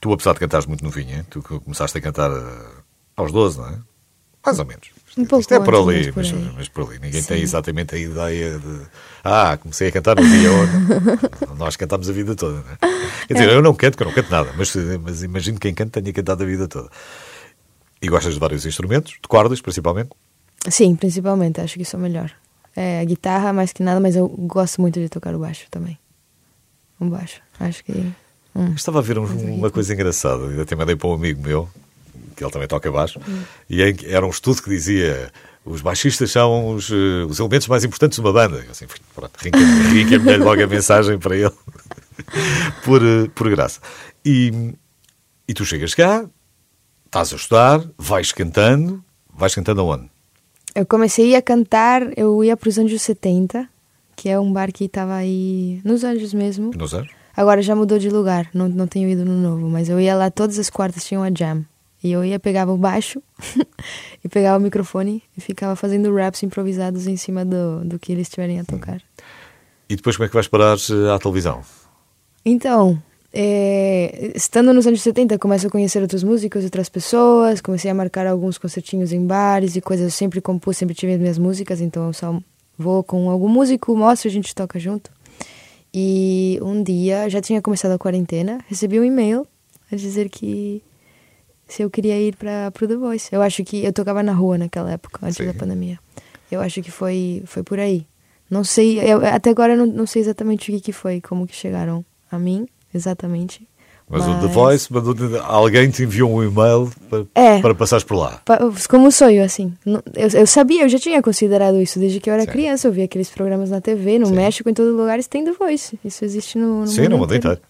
[0.00, 2.82] tu, apesar de cantares muito novinha, tu começaste a cantar eh,
[3.14, 3.78] aos 12, não é?
[4.44, 4.88] Mais ou menos.
[5.18, 6.98] Um pouco Isto é por ali, mas por mas, mas por ali.
[7.00, 7.28] Ninguém Sim.
[7.28, 8.80] tem exatamente a ideia de.
[9.24, 11.58] Ah, comecei a cantar no dia onde.
[11.58, 13.26] Nós cantamos a vida toda, não é?
[13.26, 15.74] Quer dizer, eu não canto, que eu não canto nada, mas, mas imagino que quem
[15.74, 16.88] canta tenha cantado a vida toda.
[18.00, 20.10] E gostas de vários instrumentos, de cordas principalmente.
[20.68, 22.30] Sim, principalmente, acho que isso é o melhor.
[22.76, 25.98] É a guitarra mais que nada, mas eu gosto muito de tocar o baixo também.
[27.00, 27.92] O baixo, acho que.
[28.54, 28.72] hum.
[28.76, 31.68] Estava a ver um- uma coisa engraçada, eu até mandei para um amigo meu,
[32.40, 33.20] que ele também toca baixo,
[33.68, 35.30] e em era um estudo que dizia
[35.62, 38.64] os baixistas são os, eh, os elementos mais importantes de uma banda.
[38.64, 41.52] Eu assim, pronto, reencaminhei logo a mensagem para ele,
[42.82, 43.78] por, eh, por graça.
[44.24, 44.72] E,
[45.46, 46.24] e tu chegas cá,
[47.04, 50.08] estás a estudar, vais cantando, vais cantando aonde?
[50.74, 53.68] Eu comecei a cantar, eu ia para os Anjos 70,
[54.16, 56.70] que é um bar que estava aí nos Anjos mesmo.
[56.74, 57.10] Nos anos?
[57.36, 60.30] Agora já mudou de lugar, não, não tenho ido no novo, mas eu ia lá
[60.30, 61.66] todas as quartas, tinha uma jam.
[62.02, 63.22] E eu ia, pegava o baixo
[64.24, 68.28] e pegava o microfone e ficava fazendo raps improvisados em cima do, do que eles
[68.28, 69.02] tiverem a tocar.
[69.88, 71.62] E depois como é que vais parar eh, à televisão?
[72.44, 77.94] Então, é, estando nos anos 70, começo a conhecer outros músicos, outras pessoas, comecei a
[77.94, 80.06] marcar alguns concertinhos em bares e coisas.
[80.06, 82.40] Eu sempre compus, sempre tive as minhas músicas, então eu só
[82.78, 85.10] vou com algum músico, mostro, a gente toca junto.
[85.92, 89.46] E um dia, já tinha começado a quarentena, recebi um e-mail
[89.90, 90.82] a dizer que
[91.70, 93.28] se eu queria ir para pro The Voice.
[93.32, 95.46] Eu acho que eu tocava na rua naquela época, antes Sim.
[95.46, 95.98] da pandemia.
[96.50, 98.04] Eu acho que foi foi por aí.
[98.50, 101.46] Não sei, eu, até agora eu não, não sei exatamente o que, que foi, como
[101.46, 103.66] que chegaram a mim, exatamente.
[104.12, 104.88] Mas, o The Voice,
[105.44, 107.60] alguém te enviou um e-mail para, É.
[107.60, 108.42] para passares por lá.
[108.88, 109.72] Como um sonho, assim.
[109.86, 112.48] Eu, eu sabia, eu já tinha considerado isso desde que eu era Sim.
[112.50, 112.88] criança.
[112.88, 114.34] Eu via aqueles programas na TV, no Sim.
[114.34, 115.96] México, em todo lugar, tem The Voice.
[116.04, 117.60] Isso existe no, no Sim, mundo no mundo inteiro.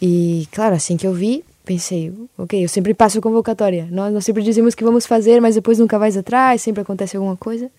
[0.00, 3.88] E, claro, assim que eu vi, pensei, ok, eu sempre passo convocatória.
[3.90, 7.36] Nós, nós sempre dizemos que vamos fazer, mas depois nunca vais atrás, sempre acontece alguma
[7.36, 7.70] coisa.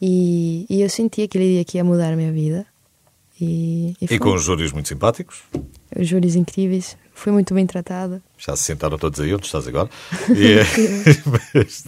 [0.00, 2.66] E, e eu senti aquele dia que ia mudar a minha vida.
[3.40, 5.42] E, e, E com os júris muito simpáticos.
[5.96, 6.96] Os júris incríveis.
[7.14, 8.22] Fui muito bem tratada.
[8.36, 9.88] Já se sentaram todos aí onde estás agora.
[10.30, 10.56] E,
[11.54, 11.84] mas,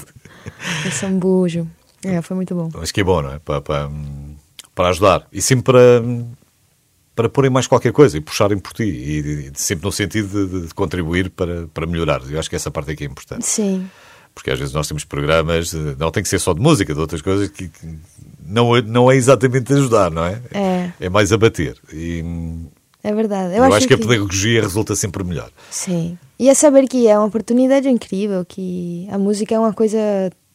[0.83, 1.67] Foi sambujo.
[2.05, 2.71] É, foi muito bom.
[2.73, 3.39] mas que é bom, não é?
[3.39, 3.91] Para, para,
[4.75, 5.27] para ajudar.
[5.33, 6.03] E sempre para,
[7.16, 8.85] para porem mais qualquer coisa e puxarem por ti.
[8.85, 12.20] E, e sempre no sentido de, de contribuir para, para melhorar.
[12.31, 13.44] Eu acho que essa parte aqui é importante.
[13.44, 13.88] Sim.
[14.35, 17.00] Porque às vezes nós temos programas, eh, não tem que ser só de música, de
[17.00, 17.98] outras coisas que, que
[18.46, 20.40] não, é- não é exatamente ajudar, não é?
[20.52, 20.92] É.
[21.00, 21.74] É mais abater.
[21.90, 22.22] E
[23.02, 23.57] É verdade.
[23.57, 25.50] eu, acho, que a pedagogia resulta sempre melhor.
[25.70, 26.18] Sim.
[26.38, 29.98] E é saber que é uma oportunidade incrível, que a música é uma coisa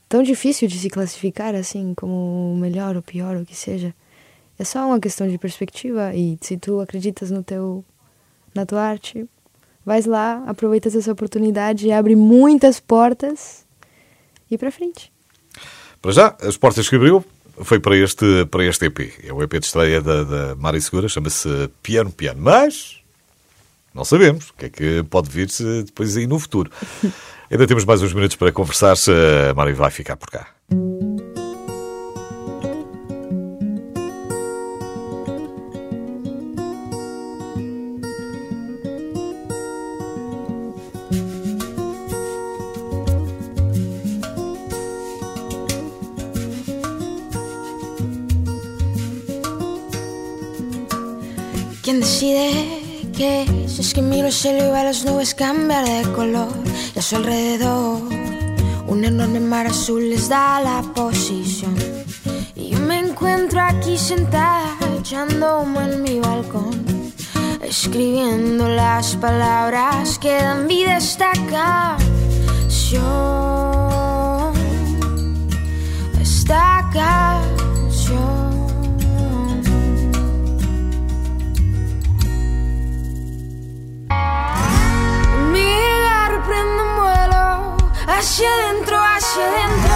[0.08, 3.96] tão difícil de se classificar, assim, como o melhor ou pior, o que seja.
[4.62, 7.84] É só uma questão de perspectiva e se tu acreditas no teu,
[8.54, 9.26] na tua arte,
[9.84, 13.66] vais lá, aproveitas essa oportunidade e abre muitas portas
[14.52, 15.12] e pra frente.
[16.00, 17.26] Para já, as portas que abriu
[17.64, 19.00] foi para este, para este EP.
[19.24, 21.50] É o EP de estreia da, da Mari Segura, chama-se
[21.82, 22.40] Piano Piano.
[22.40, 23.02] Mas
[23.96, 26.70] não sabemos o que é que pode vir-se depois aí no futuro.
[27.50, 29.10] Ainda temos mais uns minutos para conversar se
[29.50, 30.46] a Mari vai ficar por cá.
[51.84, 52.84] ¿Quién decide
[53.18, 56.52] que si es que miro el cielo y veo las nubes cambiar de color
[56.96, 58.02] y a su alrededor
[58.88, 61.76] Un enorme mar azul les da la posición.
[62.56, 67.14] Y yo me encuentro aquí sentada, echando humo en mi balcón,
[67.64, 72.92] escribiendo las palabras que dan vida a esta canción.
[76.20, 77.31] Esta canción.
[88.22, 89.96] Hacia adentro, hacia adentro.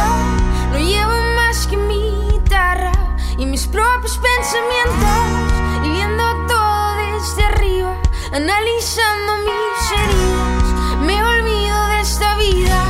[0.72, 2.92] No llevo más que mi guitarra
[3.38, 5.86] y mis propios pensamientos.
[5.86, 7.96] Y viendo todo desde arriba,
[8.32, 11.02] analizando mis heridas.
[11.06, 12.84] Me olvido de esta vida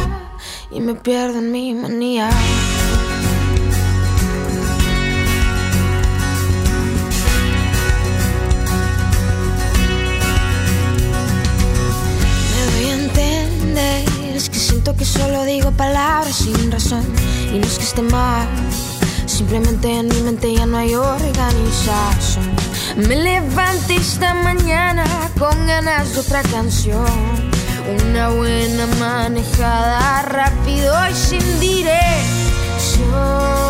[0.71, 2.29] y me pierdo en mi manía.
[14.93, 17.03] Que solo digo palabras sin razón.
[17.53, 18.47] Y no es que esté mal,
[19.25, 22.45] simplemente en mi mente ya no hay organización.
[22.95, 25.05] Me levanté esta mañana
[25.39, 27.05] con ganas de otra canción.
[28.07, 33.64] Una buena manejada rápido y sin dirección.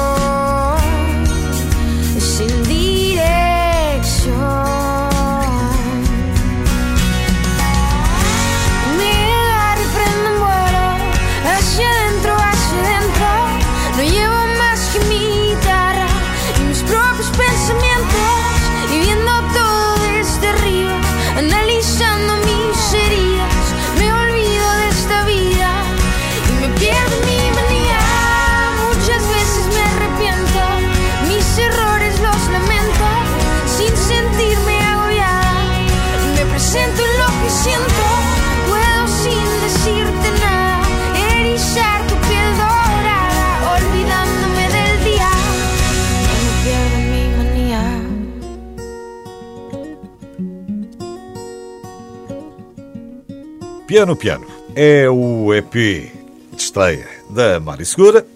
[53.96, 58.28] Piano Piano é o EP de estreia da Mari Segura.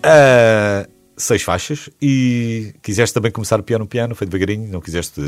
[0.00, 5.20] Ah, seis faixas e quiseste também começar Piano Piano, foi devagarinho, não quiseste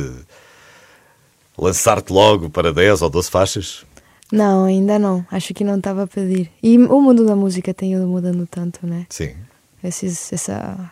[1.59, 3.85] lançar-te logo para 10 ou 12 faixas?
[4.31, 5.27] Não, ainda não.
[5.29, 6.53] Acho que não estava a pedir.
[6.63, 9.07] E o mundo da música tem ido mudando tanto, né?
[9.09, 9.35] Sim.
[9.83, 10.89] Esses, essa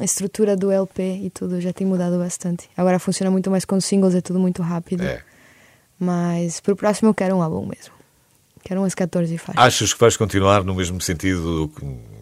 [0.00, 2.70] estrutura do LP e tudo já tem mudado bastante.
[2.74, 5.02] Agora funciona muito mais com singles, é tudo muito rápido.
[5.02, 5.20] É.
[6.00, 8.00] Mas pro próximo eu quero um álbum mesmo.
[8.62, 9.62] Quero umas 14 faixas.
[9.62, 11.70] Achas que vais continuar no mesmo sentido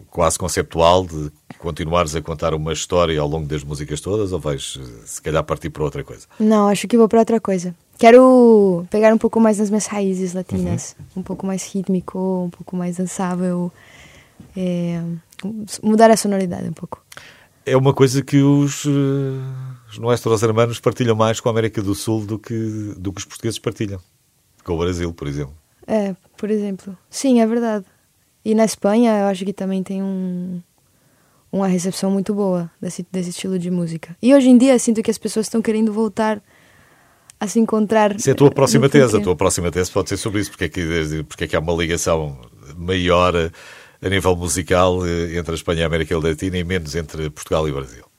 [0.09, 4.77] quase conceptual de continuares a contar uma história ao longo das músicas todas ou vais
[5.05, 6.27] se calhar partir para outra coisa?
[6.39, 7.73] Não, acho que vou para outra coisa.
[7.97, 12.75] Quero pegar um pouco mais nas minhas raízes latinas, um pouco mais rítmico, um pouco
[12.75, 13.71] mais dançável,
[14.57, 15.01] é,
[15.83, 17.03] mudar a sonoridade um pouco.
[17.63, 21.93] É uma coisa que os, eh, os nossos hermanos partilham mais com a América do
[21.93, 23.99] Sul do que, do que os portugueses partilham.
[24.63, 25.53] Com o Brasil, por exemplo.
[25.87, 26.97] É, por exemplo.
[27.07, 27.85] Sim, é verdade.
[28.43, 30.59] E na Espanha eu acho que também tem um,
[31.51, 34.17] uma recepção muito boa desse, desse estilo de música.
[34.19, 36.41] E hoje em dia sinto que as pessoas estão querendo voltar
[37.39, 38.19] a se encontrar.
[38.19, 40.69] Se a tua próxima tese, a tua próxima tese pode ser sobre isso, porque é
[40.69, 42.35] que, porque é que há uma ligação
[42.75, 43.35] maior
[44.01, 47.69] a nível musical eh, entre a Espanha e a América Latina e menos entre Portugal
[47.69, 48.10] e Brasil.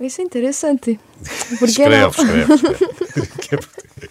[0.00, 0.98] Isso é interessante.
[1.58, 2.08] Por que escreve, não?
[2.10, 3.66] escreve, escreve.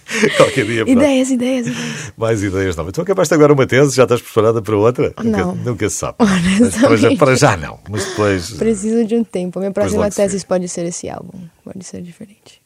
[0.38, 0.98] Qualquer dia pronto.
[0.98, 2.14] ideias, ideias, ideias.
[2.18, 2.94] mais ideias novas.
[2.94, 5.14] Tu acabaste agora uma tese, já estás preparada para outra?
[5.24, 5.56] Não.
[5.56, 6.18] Nunca, nunca se sabe.
[6.82, 8.52] Para, já, para já não, mas depois.
[8.52, 9.60] Preciso de um tempo.
[9.60, 11.40] A minha próxima tese pode ser esse álbum.
[11.64, 12.62] Pode ser diferente.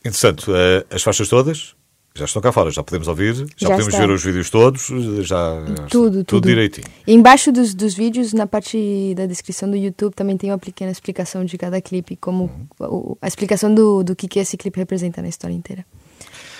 [0.00, 1.74] Interessante, eh, as faixas todas
[2.14, 4.06] já estão cá fora, já podemos ouvir, já, Já podemos estão.
[4.06, 4.86] ver os vídeos todos,
[5.26, 5.54] já
[5.90, 6.46] Tudo, tudo.
[6.46, 6.86] direitinho.
[7.06, 10.90] E embaixo dos, dos vídeos, na parte da descrição do YouTube, também tem uma pequena
[10.90, 12.44] explicação de cada clipe, como
[12.80, 12.86] Uhum.
[13.12, 15.86] o- a explicação do, do que, que esse clipe representa na história inteira.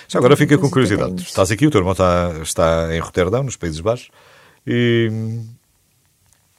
[0.07, 1.21] Já agora fica com curiosidade.
[1.21, 4.09] Estás aqui, o teu irmão está, está em Roterdão, nos Países Baixos,
[4.67, 5.39] e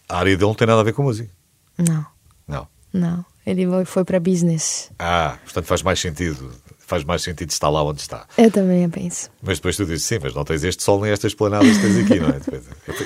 [0.09, 1.30] a área dele não tem nada a ver com música.
[1.78, 2.07] Não,
[2.47, 2.68] Não.
[2.92, 3.24] não.
[3.47, 4.90] Ele foi para business.
[4.99, 6.51] Ah, portanto faz mais sentido,
[6.87, 8.26] faz mais sentido estar lá onde está.
[8.37, 9.30] Eu também penso.
[9.43, 11.97] Mas depois tu dizes, sim, mas não tens este sol nem estas planadas que tens
[12.05, 12.41] aqui, não é?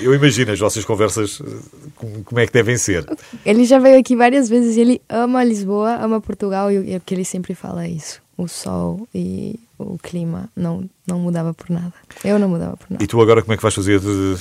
[0.03, 1.89] Eu imagino as vossas conversas, eh,
[2.25, 3.07] como, é que devem ser.
[3.45, 7.15] Ele já veio aqui várias vezes e ele ama Lisboa, ama Portugal, e é porque
[7.15, 8.21] ele sempre fala isso.
[8.37, 11.93] O sol e o clima não, não mudava por nada.
[12.25, 13.03] Eu não mudava por nada.
[13.03, 14.37] E tu agora como é que vais fazer de-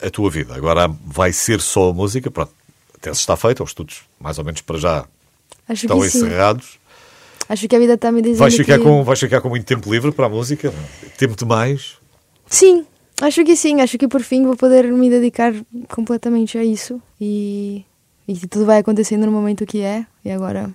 [0.00, 0.54] a tua vida?
[0.54, 2.30] Agora vai ser só a música?
[2.30, 2.52] Pronto,
[2.94, 5.04] a tese está feita, os estudos mais ou menos para já
[5.68, 6.20] Acho estão que sim.
[7.52, 8.84] Acho que a vida está me dizendo Vais ficar, que...
[8.84, 10.72] com, vais ficar com muito tempo livre para a música?
[11.18, 11.96] Tempo demais?
[12.46, 12.86] Sim,
[13.20, 15.52] Acho que sim, acho que por fim vou poder me dedicar
[15.94, 17.84] completamente a isso e,
[18.26, 20.74] e tudo vai acontecendo no momento que é e agora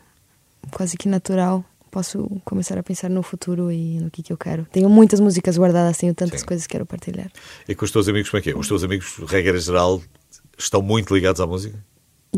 [0.72, 4.66] quase que natural posso começar a pensar no futuro e no que, que eu quero.
[4.72, 6.46] Tenho muitas músicas guardadas, tenho tantas Sim.
[6.46, 7.30] coisas que quero partilhar.
[7.68, 8.56] E com os teus amigos, como é que é?
[8.56, 10.02] Os teus amigos, regra geral,
[10.58, 11.78] estão muito ligados à música?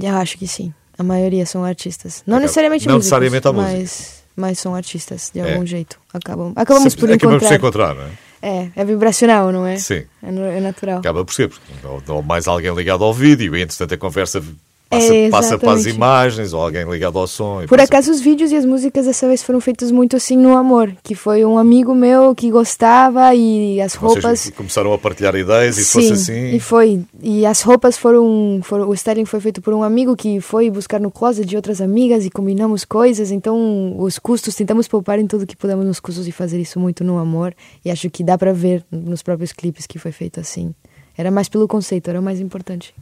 [0.02, 0.74] Eu acho que sim.
[0.98, 2.24] A maioria são artistas.
[2.26, 3.78] Não Acaba- necessariamente não músicos, necessariamente a música.
[3.80, 5.52] mas, mas são artistas de É.
[5.54, 6.00] algum jeito.
[6.14, 7.48] Acabam, acabamos por Acabamos por encontrar.
[7.50, 8.10] se encontrar, não é?
[8.42, 9.78] É, é vibracional, não é?
[9.78, 10.04] Sim.
[10.24, 11.00] É, é natural.
[11.00, 14.42] Acaba por ser, porque ou, ou mais alguém ligado ao vídeo, e entretanto a conversa
[14.90, 17.66] passa, É, passa para as imagens, ou alguém ligado ao som.
[17.68, 20.94] Por acaso os vídeos e as músicas dessa vez foram feitos muito assim no amor,
[21.04, 25.78] que foi um amigo meu que gostava e as Vocês roupas começaram a partilhar ideias
[25.78, 26.56] e Sim, fosse assim.
[26.56, 27.02] e foi.
[27.22, 28.90] E as roupas foram, foram.
[28.90, 32.26] O styling foi feito por um amigo que foi buscar no closet de outras amigas
[32.26, 33.32] e combinamos coisas.
[33.32, 37.04] Então, os custos, tentamos poupar em tudo que pudemos nos custos e fazer isso muito
[37.04, 37.54] no amor.
[37.86, 40.74] E acho que dá pra ver nos próprios clipes que foi feito assim.
[41.18, 42.96] Era mais pelo conceito, era o mais importante.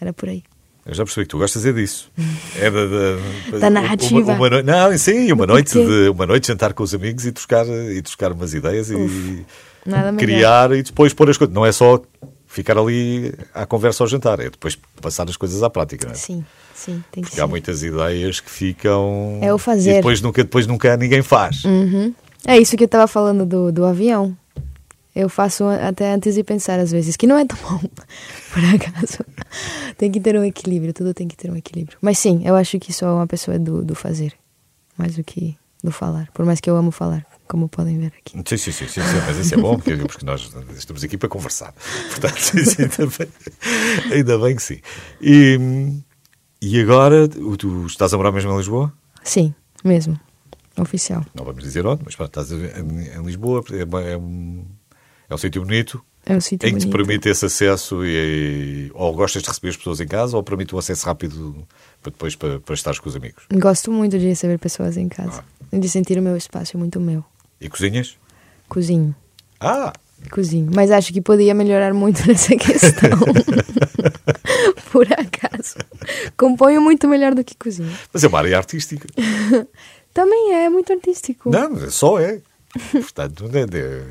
[0.00, 0.42] Era por aí.
[0.86, 2.10] Eu já percebi que tu gostas é disso.
[2.56, 4.32] É da, da, Da narrativa.
[4.32, 7.32] Uma, uma não, sim, uma noite, de, uma noite de jantar com os amigos e
[7.32, 9.44] trocar, e trocar umas ideias e
[9.84, 10.18] Nada melhor.
[10.18, 11.54] criar e depois pôr as coisas.
[11.54, 12.00] Não é só
[12.46, 16.06] ficar ali à conversa ao jantar, é depois passar as coisas à prática.
[16.06, 16.16] Não é?
[16.16, 17.42] Sim, sim, tem que Porque ser.
[17.42, 19.38] há muitas ideias que ficam.
[19.42, 19.90] É o fazer.
[19.90, 21.62] E depois nunca, depois nunca ninguém faz.
[21.64, 22.14] Uhum.
[22.46, 24.34] É isso que eu tava falando do, do avião.
[25.14, 27.80] Eu faço até antes de pensar, às vezes, que não é tão bom,
[28.52, 29.24] por acaso.
[29.96, 31.98] tem que ter um equilíbrio, tudo tem que ter um equilíbrio.
[32.00, 34.34] Mas sim, eu acho que sou uma pessoa do, do fazer,
[34.96, 36.28] mais do que do falar.
[36.32, 38.36] Por mais que eu amo falar, como podem ver aqui.
[38.46, 41.28] Sim, sim, sim, sim, sim, mas isso é bom porque, porque nós estamos aqui para
[41.28, 41.72] conversar.
[42.10, 44.80] Portanto, isso ainda, bem, ainda bem que sim.
[45.22, 45.58] E,
[46.60, 48.92] e agora, tu- estás a morar mesmo em Lisboa?
[49.24, 50.18] Sim, mesmo.
[50.78, 51.24] Oficial.
[51.34, 54.64] Não vamos dizer onde, mas pronto, estás em, Lisboa, é, é um,
[55.28, 59.12] é um sítio bonito, É um sítio em que te permite esse acesso e, ou
[59.14, 61.66] gostas de receber as pessoas em casa ou permite um acesso rápido
[62.02, 63.44] para depois para, para estares com os amigos.
[63.52, 65.44] Gosto muito de receber pessoas em casa.
[65.72, 65.78] Ah.
[65.78, 67.24] De sentir o meu espaço, é muito meu.
[67.60, 68.16] E cozinhas?
[68.68, 69.14] Cozinho.
[69.60, 69.92] Ah,
[70.30, 70.70] Cozinho.
[70.74, 73.18] Mas acho que podia melhorar muito nessa questão.
[74.92, 75.76] Por acaso.
[76.36, 77.92] Componho muito melhor do que cozinho.
[78.12, 79.08] mas é uma área artística.
[80.12, 81.50] Também é muito artístico.
[81.50, 82.40] Não, só é.
[82.92, 84.04] Portanto, né, né,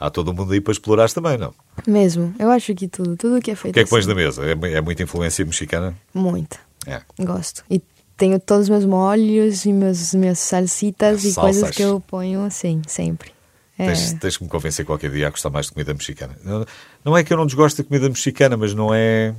[0.00, 1.54] há todo o mundo aí para explorar também, não?
[1.86, 2.34] Mesmo.
[2.38, 3.16] Eu acho que tudo.
[3.16, 4.08] Tudo que é feito O que é que pões assim.
[4.08, 4.42] na mesa?
[4.44, 5.94] É, é muita influência mexicana?
[6.14, 6.58] Muita.
[6.86, 7.02] É.
[7.22, 7.62] Gosto.
[7.70, 7.80] E
[8.16, 11.60] tenho todos os meus molhos e meus, minhas salsitas e Salsas.
[11.60, 13.30] coisas que eu ponho assim, sempre.
[13.78, 13.86] É.
[13.86, 16.36] Tens, tens que me convencer qualquer dia a gostar mais de comida mexicana.
[16.44, 16.66] Não,
[17.04, 19.34] não é que eu não desgosto da comida mexicana, mas não é.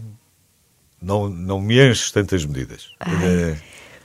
[1.02, 2.92] Não, não me enches tantas medidas.
[3.00, 3.58] É,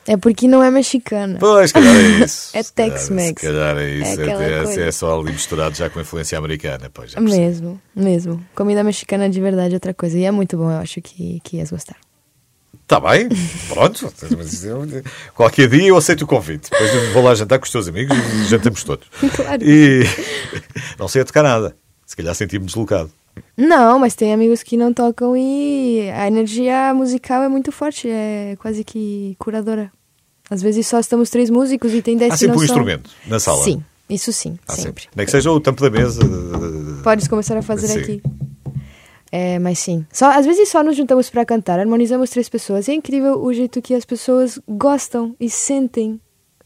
[0.08, 1.36] É porque não é mexicana.
[1.40, 2.50] pois, se calhar é isso.
[2.56, 3.40] É Tex-Mex.
[3.40, 4.20] Se calhar é isso.
[4.20, 6.90] É É, é- é só ali misturado já com influência americana.
[6.92, 7.42] Pois, já percebi.
[7.42, 8.46] Mesmo, mesmo.
[8.54, 10.16] Comida mexicana de verdade é outra coisa.
[10.18, 11.96] E é muito bom, eu acho que, que ias gostar.
[12.82, 13.28] Está Tá bem,
[13.68, 14.12] pronto.
[15.34, 16.70] Qualquer dia eu aceito o convite.
[16.70, 19.08] Depois vou lá jantar com os teus amigos e jantamos todos.
[19.34, 19.62] Claro.
[19.64, 20.02] E
[20.98, 21.76] não sei a tocar nada.
[22.06, 23.10] Se calhar senti-me deslocado.
[23.56, 28.56] Não, mas tem amigos que não tocam e a energia musical é muito forte, é
[28.58, 29.90] quase que curadora.
[30.48, 33.64] Às vezes só estamos três músicos e tem dez Há sempre um instrumento na sala.
[33.64, 35.04] Sim, isso sim, Há sempre.
[35.14, 36.20] Nem que seja o tampo da mesa.
[37.02, 37.98] Podes começar a fazer Sim.
[37.98, 38.22] aqui.
[39.32, 40.06] É, mas sim.
[40.12, 42.86] Só, às vezes só nos juntamos para cantar, harmonizamos três pessoas.
[42.86, 46.20] E é incrível o jeito que as pessoas gostam e sentem.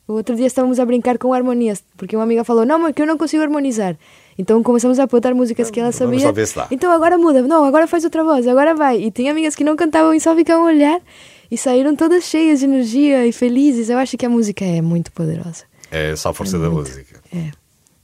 [0.06, 3.00] O outro dia estávamos a brincar com harmonias, porque uma amiga falou: Não, mas que
[3.00, 3.96] eu não consigo harmonizar.
[4.36, 6.26] Então começamos a botar músicas que ela vamos sabia.
[6.26, 6.66] lá ver se dá.
[6.70, 9.00] Então agora muda, não, agora faz outra voz, agora vai.
[9.00, 11.00] E tem amigas que não cantavam e só ficavam a olhar
[11.50, 13.88] e saíram todas cheias de energia e felizes.
[13.90, 15.64] Eu acho que a música é muito poderosa.
[15.90, 17.20] É só a força da música.
[17.34, 17.50] É,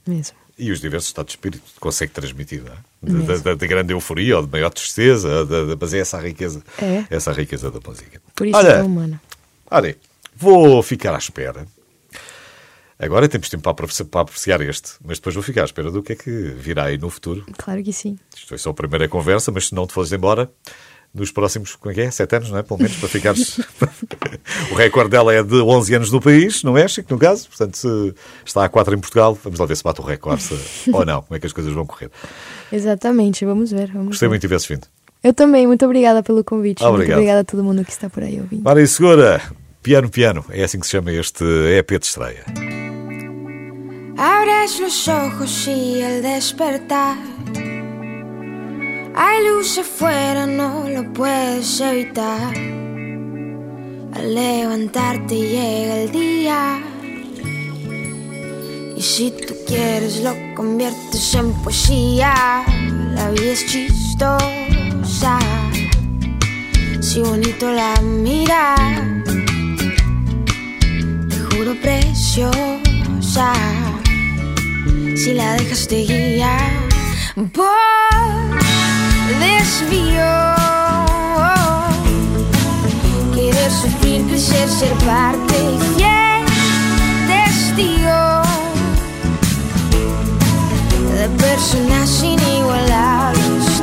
[0.05, 0.35] mesmo.
[0.59, 3.25] E os diversos estados de espírito consegue transmitir, não é?
[3.27, 6.63] Da, da- da grande euforia ou de maior tristeza, da- mas é essa a riqueza.
[6.81, 7.05] É.
[7.09, 8.19] Essa a riqueza da música.
[8.35, 9.21] Por isso Olha, é humana.
[9.69, 9.95] Olha,
[10.35, 11.67] vou ficar à espera.
[12.99, 16.01] Agora temos tempo para apreciar, para apreciar este, mas depois vou ficar à espera do
[16.01, 17.45] que é que virá aí no futuro.
[17.55, 18.17] Claro que sim.
[18.35, 20.51] Isto é só a primeira conversa, mas se não te fores embora,
[21.13, 22.11] nos próximos, como é que é?
[22.11, 22.63] Sete anos, não é?
[22.63, 23.59] Pelo menos para ficares.
[24.71, 27.47] o recorde dela é de 11 anos no país, no México, no caso.
[27.49, 28.13] Portanto, se
[28.45, 31.21] está há 4 em Portugal, vamos lá ver se bate o recorde se- ou não.
[31.23, 32.11] Como é que as coisas vão correr.
[32.71, 33.87] Exatamente, vamos ver.
[33.91, 34.31] Vamos Gostei ver.
[34.33, 34.85] muito de tivesses vindo.
[35.23, 36.81] Eu também, muito obrigada pelo convite.
[36.83, 37.17] Muito Obrigado.
[37.17, 38.61] obrigada a todo mundo que está por aí ouvindo.
[38.63, 39.41] Mário Segura,
[39.81, 41.43] Piano Piano, é assim que se chama este
[41.79, 42.43] EP de estreia.
[44.17, 47.17] Abres los ojos y al despertar
[49.19, 52.53] hay luz afuera, no lo puedes evitar.
[54.13, 56.79] Al levantarte llega el día.
[58.95, 62.63] Y si tú quieres lo conviertes en poesía.
[63.15, 65.39] La vida es chistosa,
[66.99, 68.75] si bonito la mira,
[71.27, 73.53] te juro preciosa,
[75.15, 76.87] si la dejas te guía
[77.45, 77.69] por
[79.39, 80.55] desvío.
[83.33, 86.45] Quieres sufrir, crecer, ser parte y fiel
[87.27, 88.41] testigo
[91.13, 93.81] de personas inigualables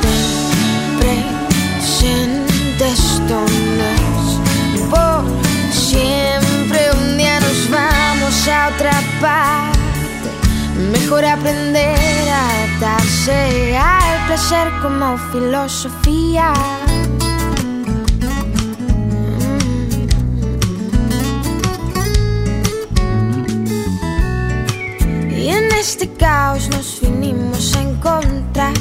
[1.79, 2.99] presentes
[3.29, 4.25] tonos
[4.89, 5.23] por
[5.71, 9.79] siempre un día nos vamos a otra parte
[10.91, 12.04] mejor aprender
[13.27, 16.53] a adaptarse al placer como filosofía
[25.31, 28.73] Y en este caos nos vinimos a encontrar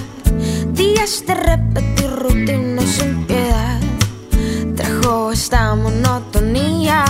[0.72, 3.80] Días de repetir rutinas sin piedad
[4.76, 7.04] Trajo esta monotonía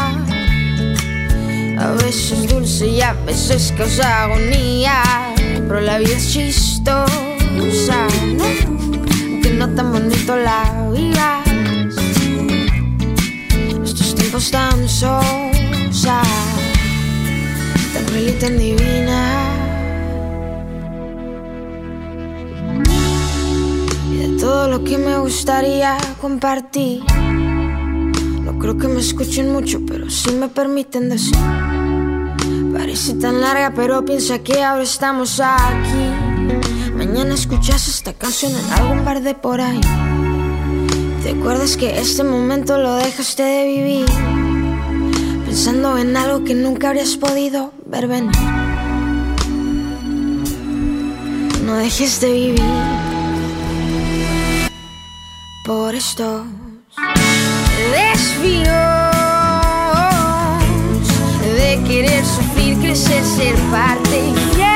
[1.79, 5.34] A veces dulce y a veces causa agonía
[5.67, 7.05] Pero la vida es chistosa
[8.37, 8.45] ¿no?
[9.43, 11.47] Que no tan bonito la vivas
[13.83, 16.23] Estos tiempos tan sosa
[17.95, 19.51] tan cruel y tan divina.
[24.11, 27.03] Y de todo lo que me gustaría compartir.
[28.43, 31.37] No creo que me escuchen mucho, pero sí me permiten decir.
[32.95, 36.93] Parece tan larga, pero piensa que ahora estamos aquí.
[36.95, 39.81] Mañana escuchas esta canción en algún bar de por ahí.
[41.25, 44.07] ¿Te acuerdas que este momento lo dejaste de vivir?
[45.45, 48.31] Pensando en algo que nunca habrías podido ver venir.
[51.67, 52.63] No dejes de vivir
[55.67, 56.47] por estos
[57.91, 58.94] desvíos
[62.95, 64.29] sufrir, crecer, ser parte.
[64.29, 64.74] y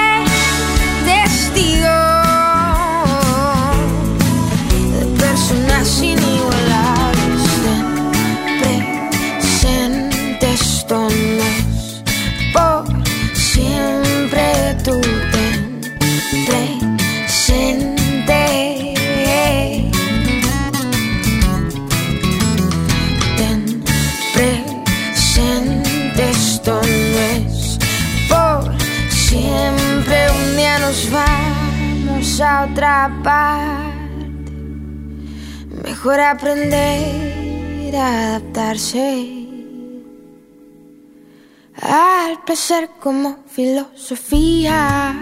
[35.84, 39.34] mejor aprender a adaptarse.
[41.80, 45.14] Al placer como filosofía.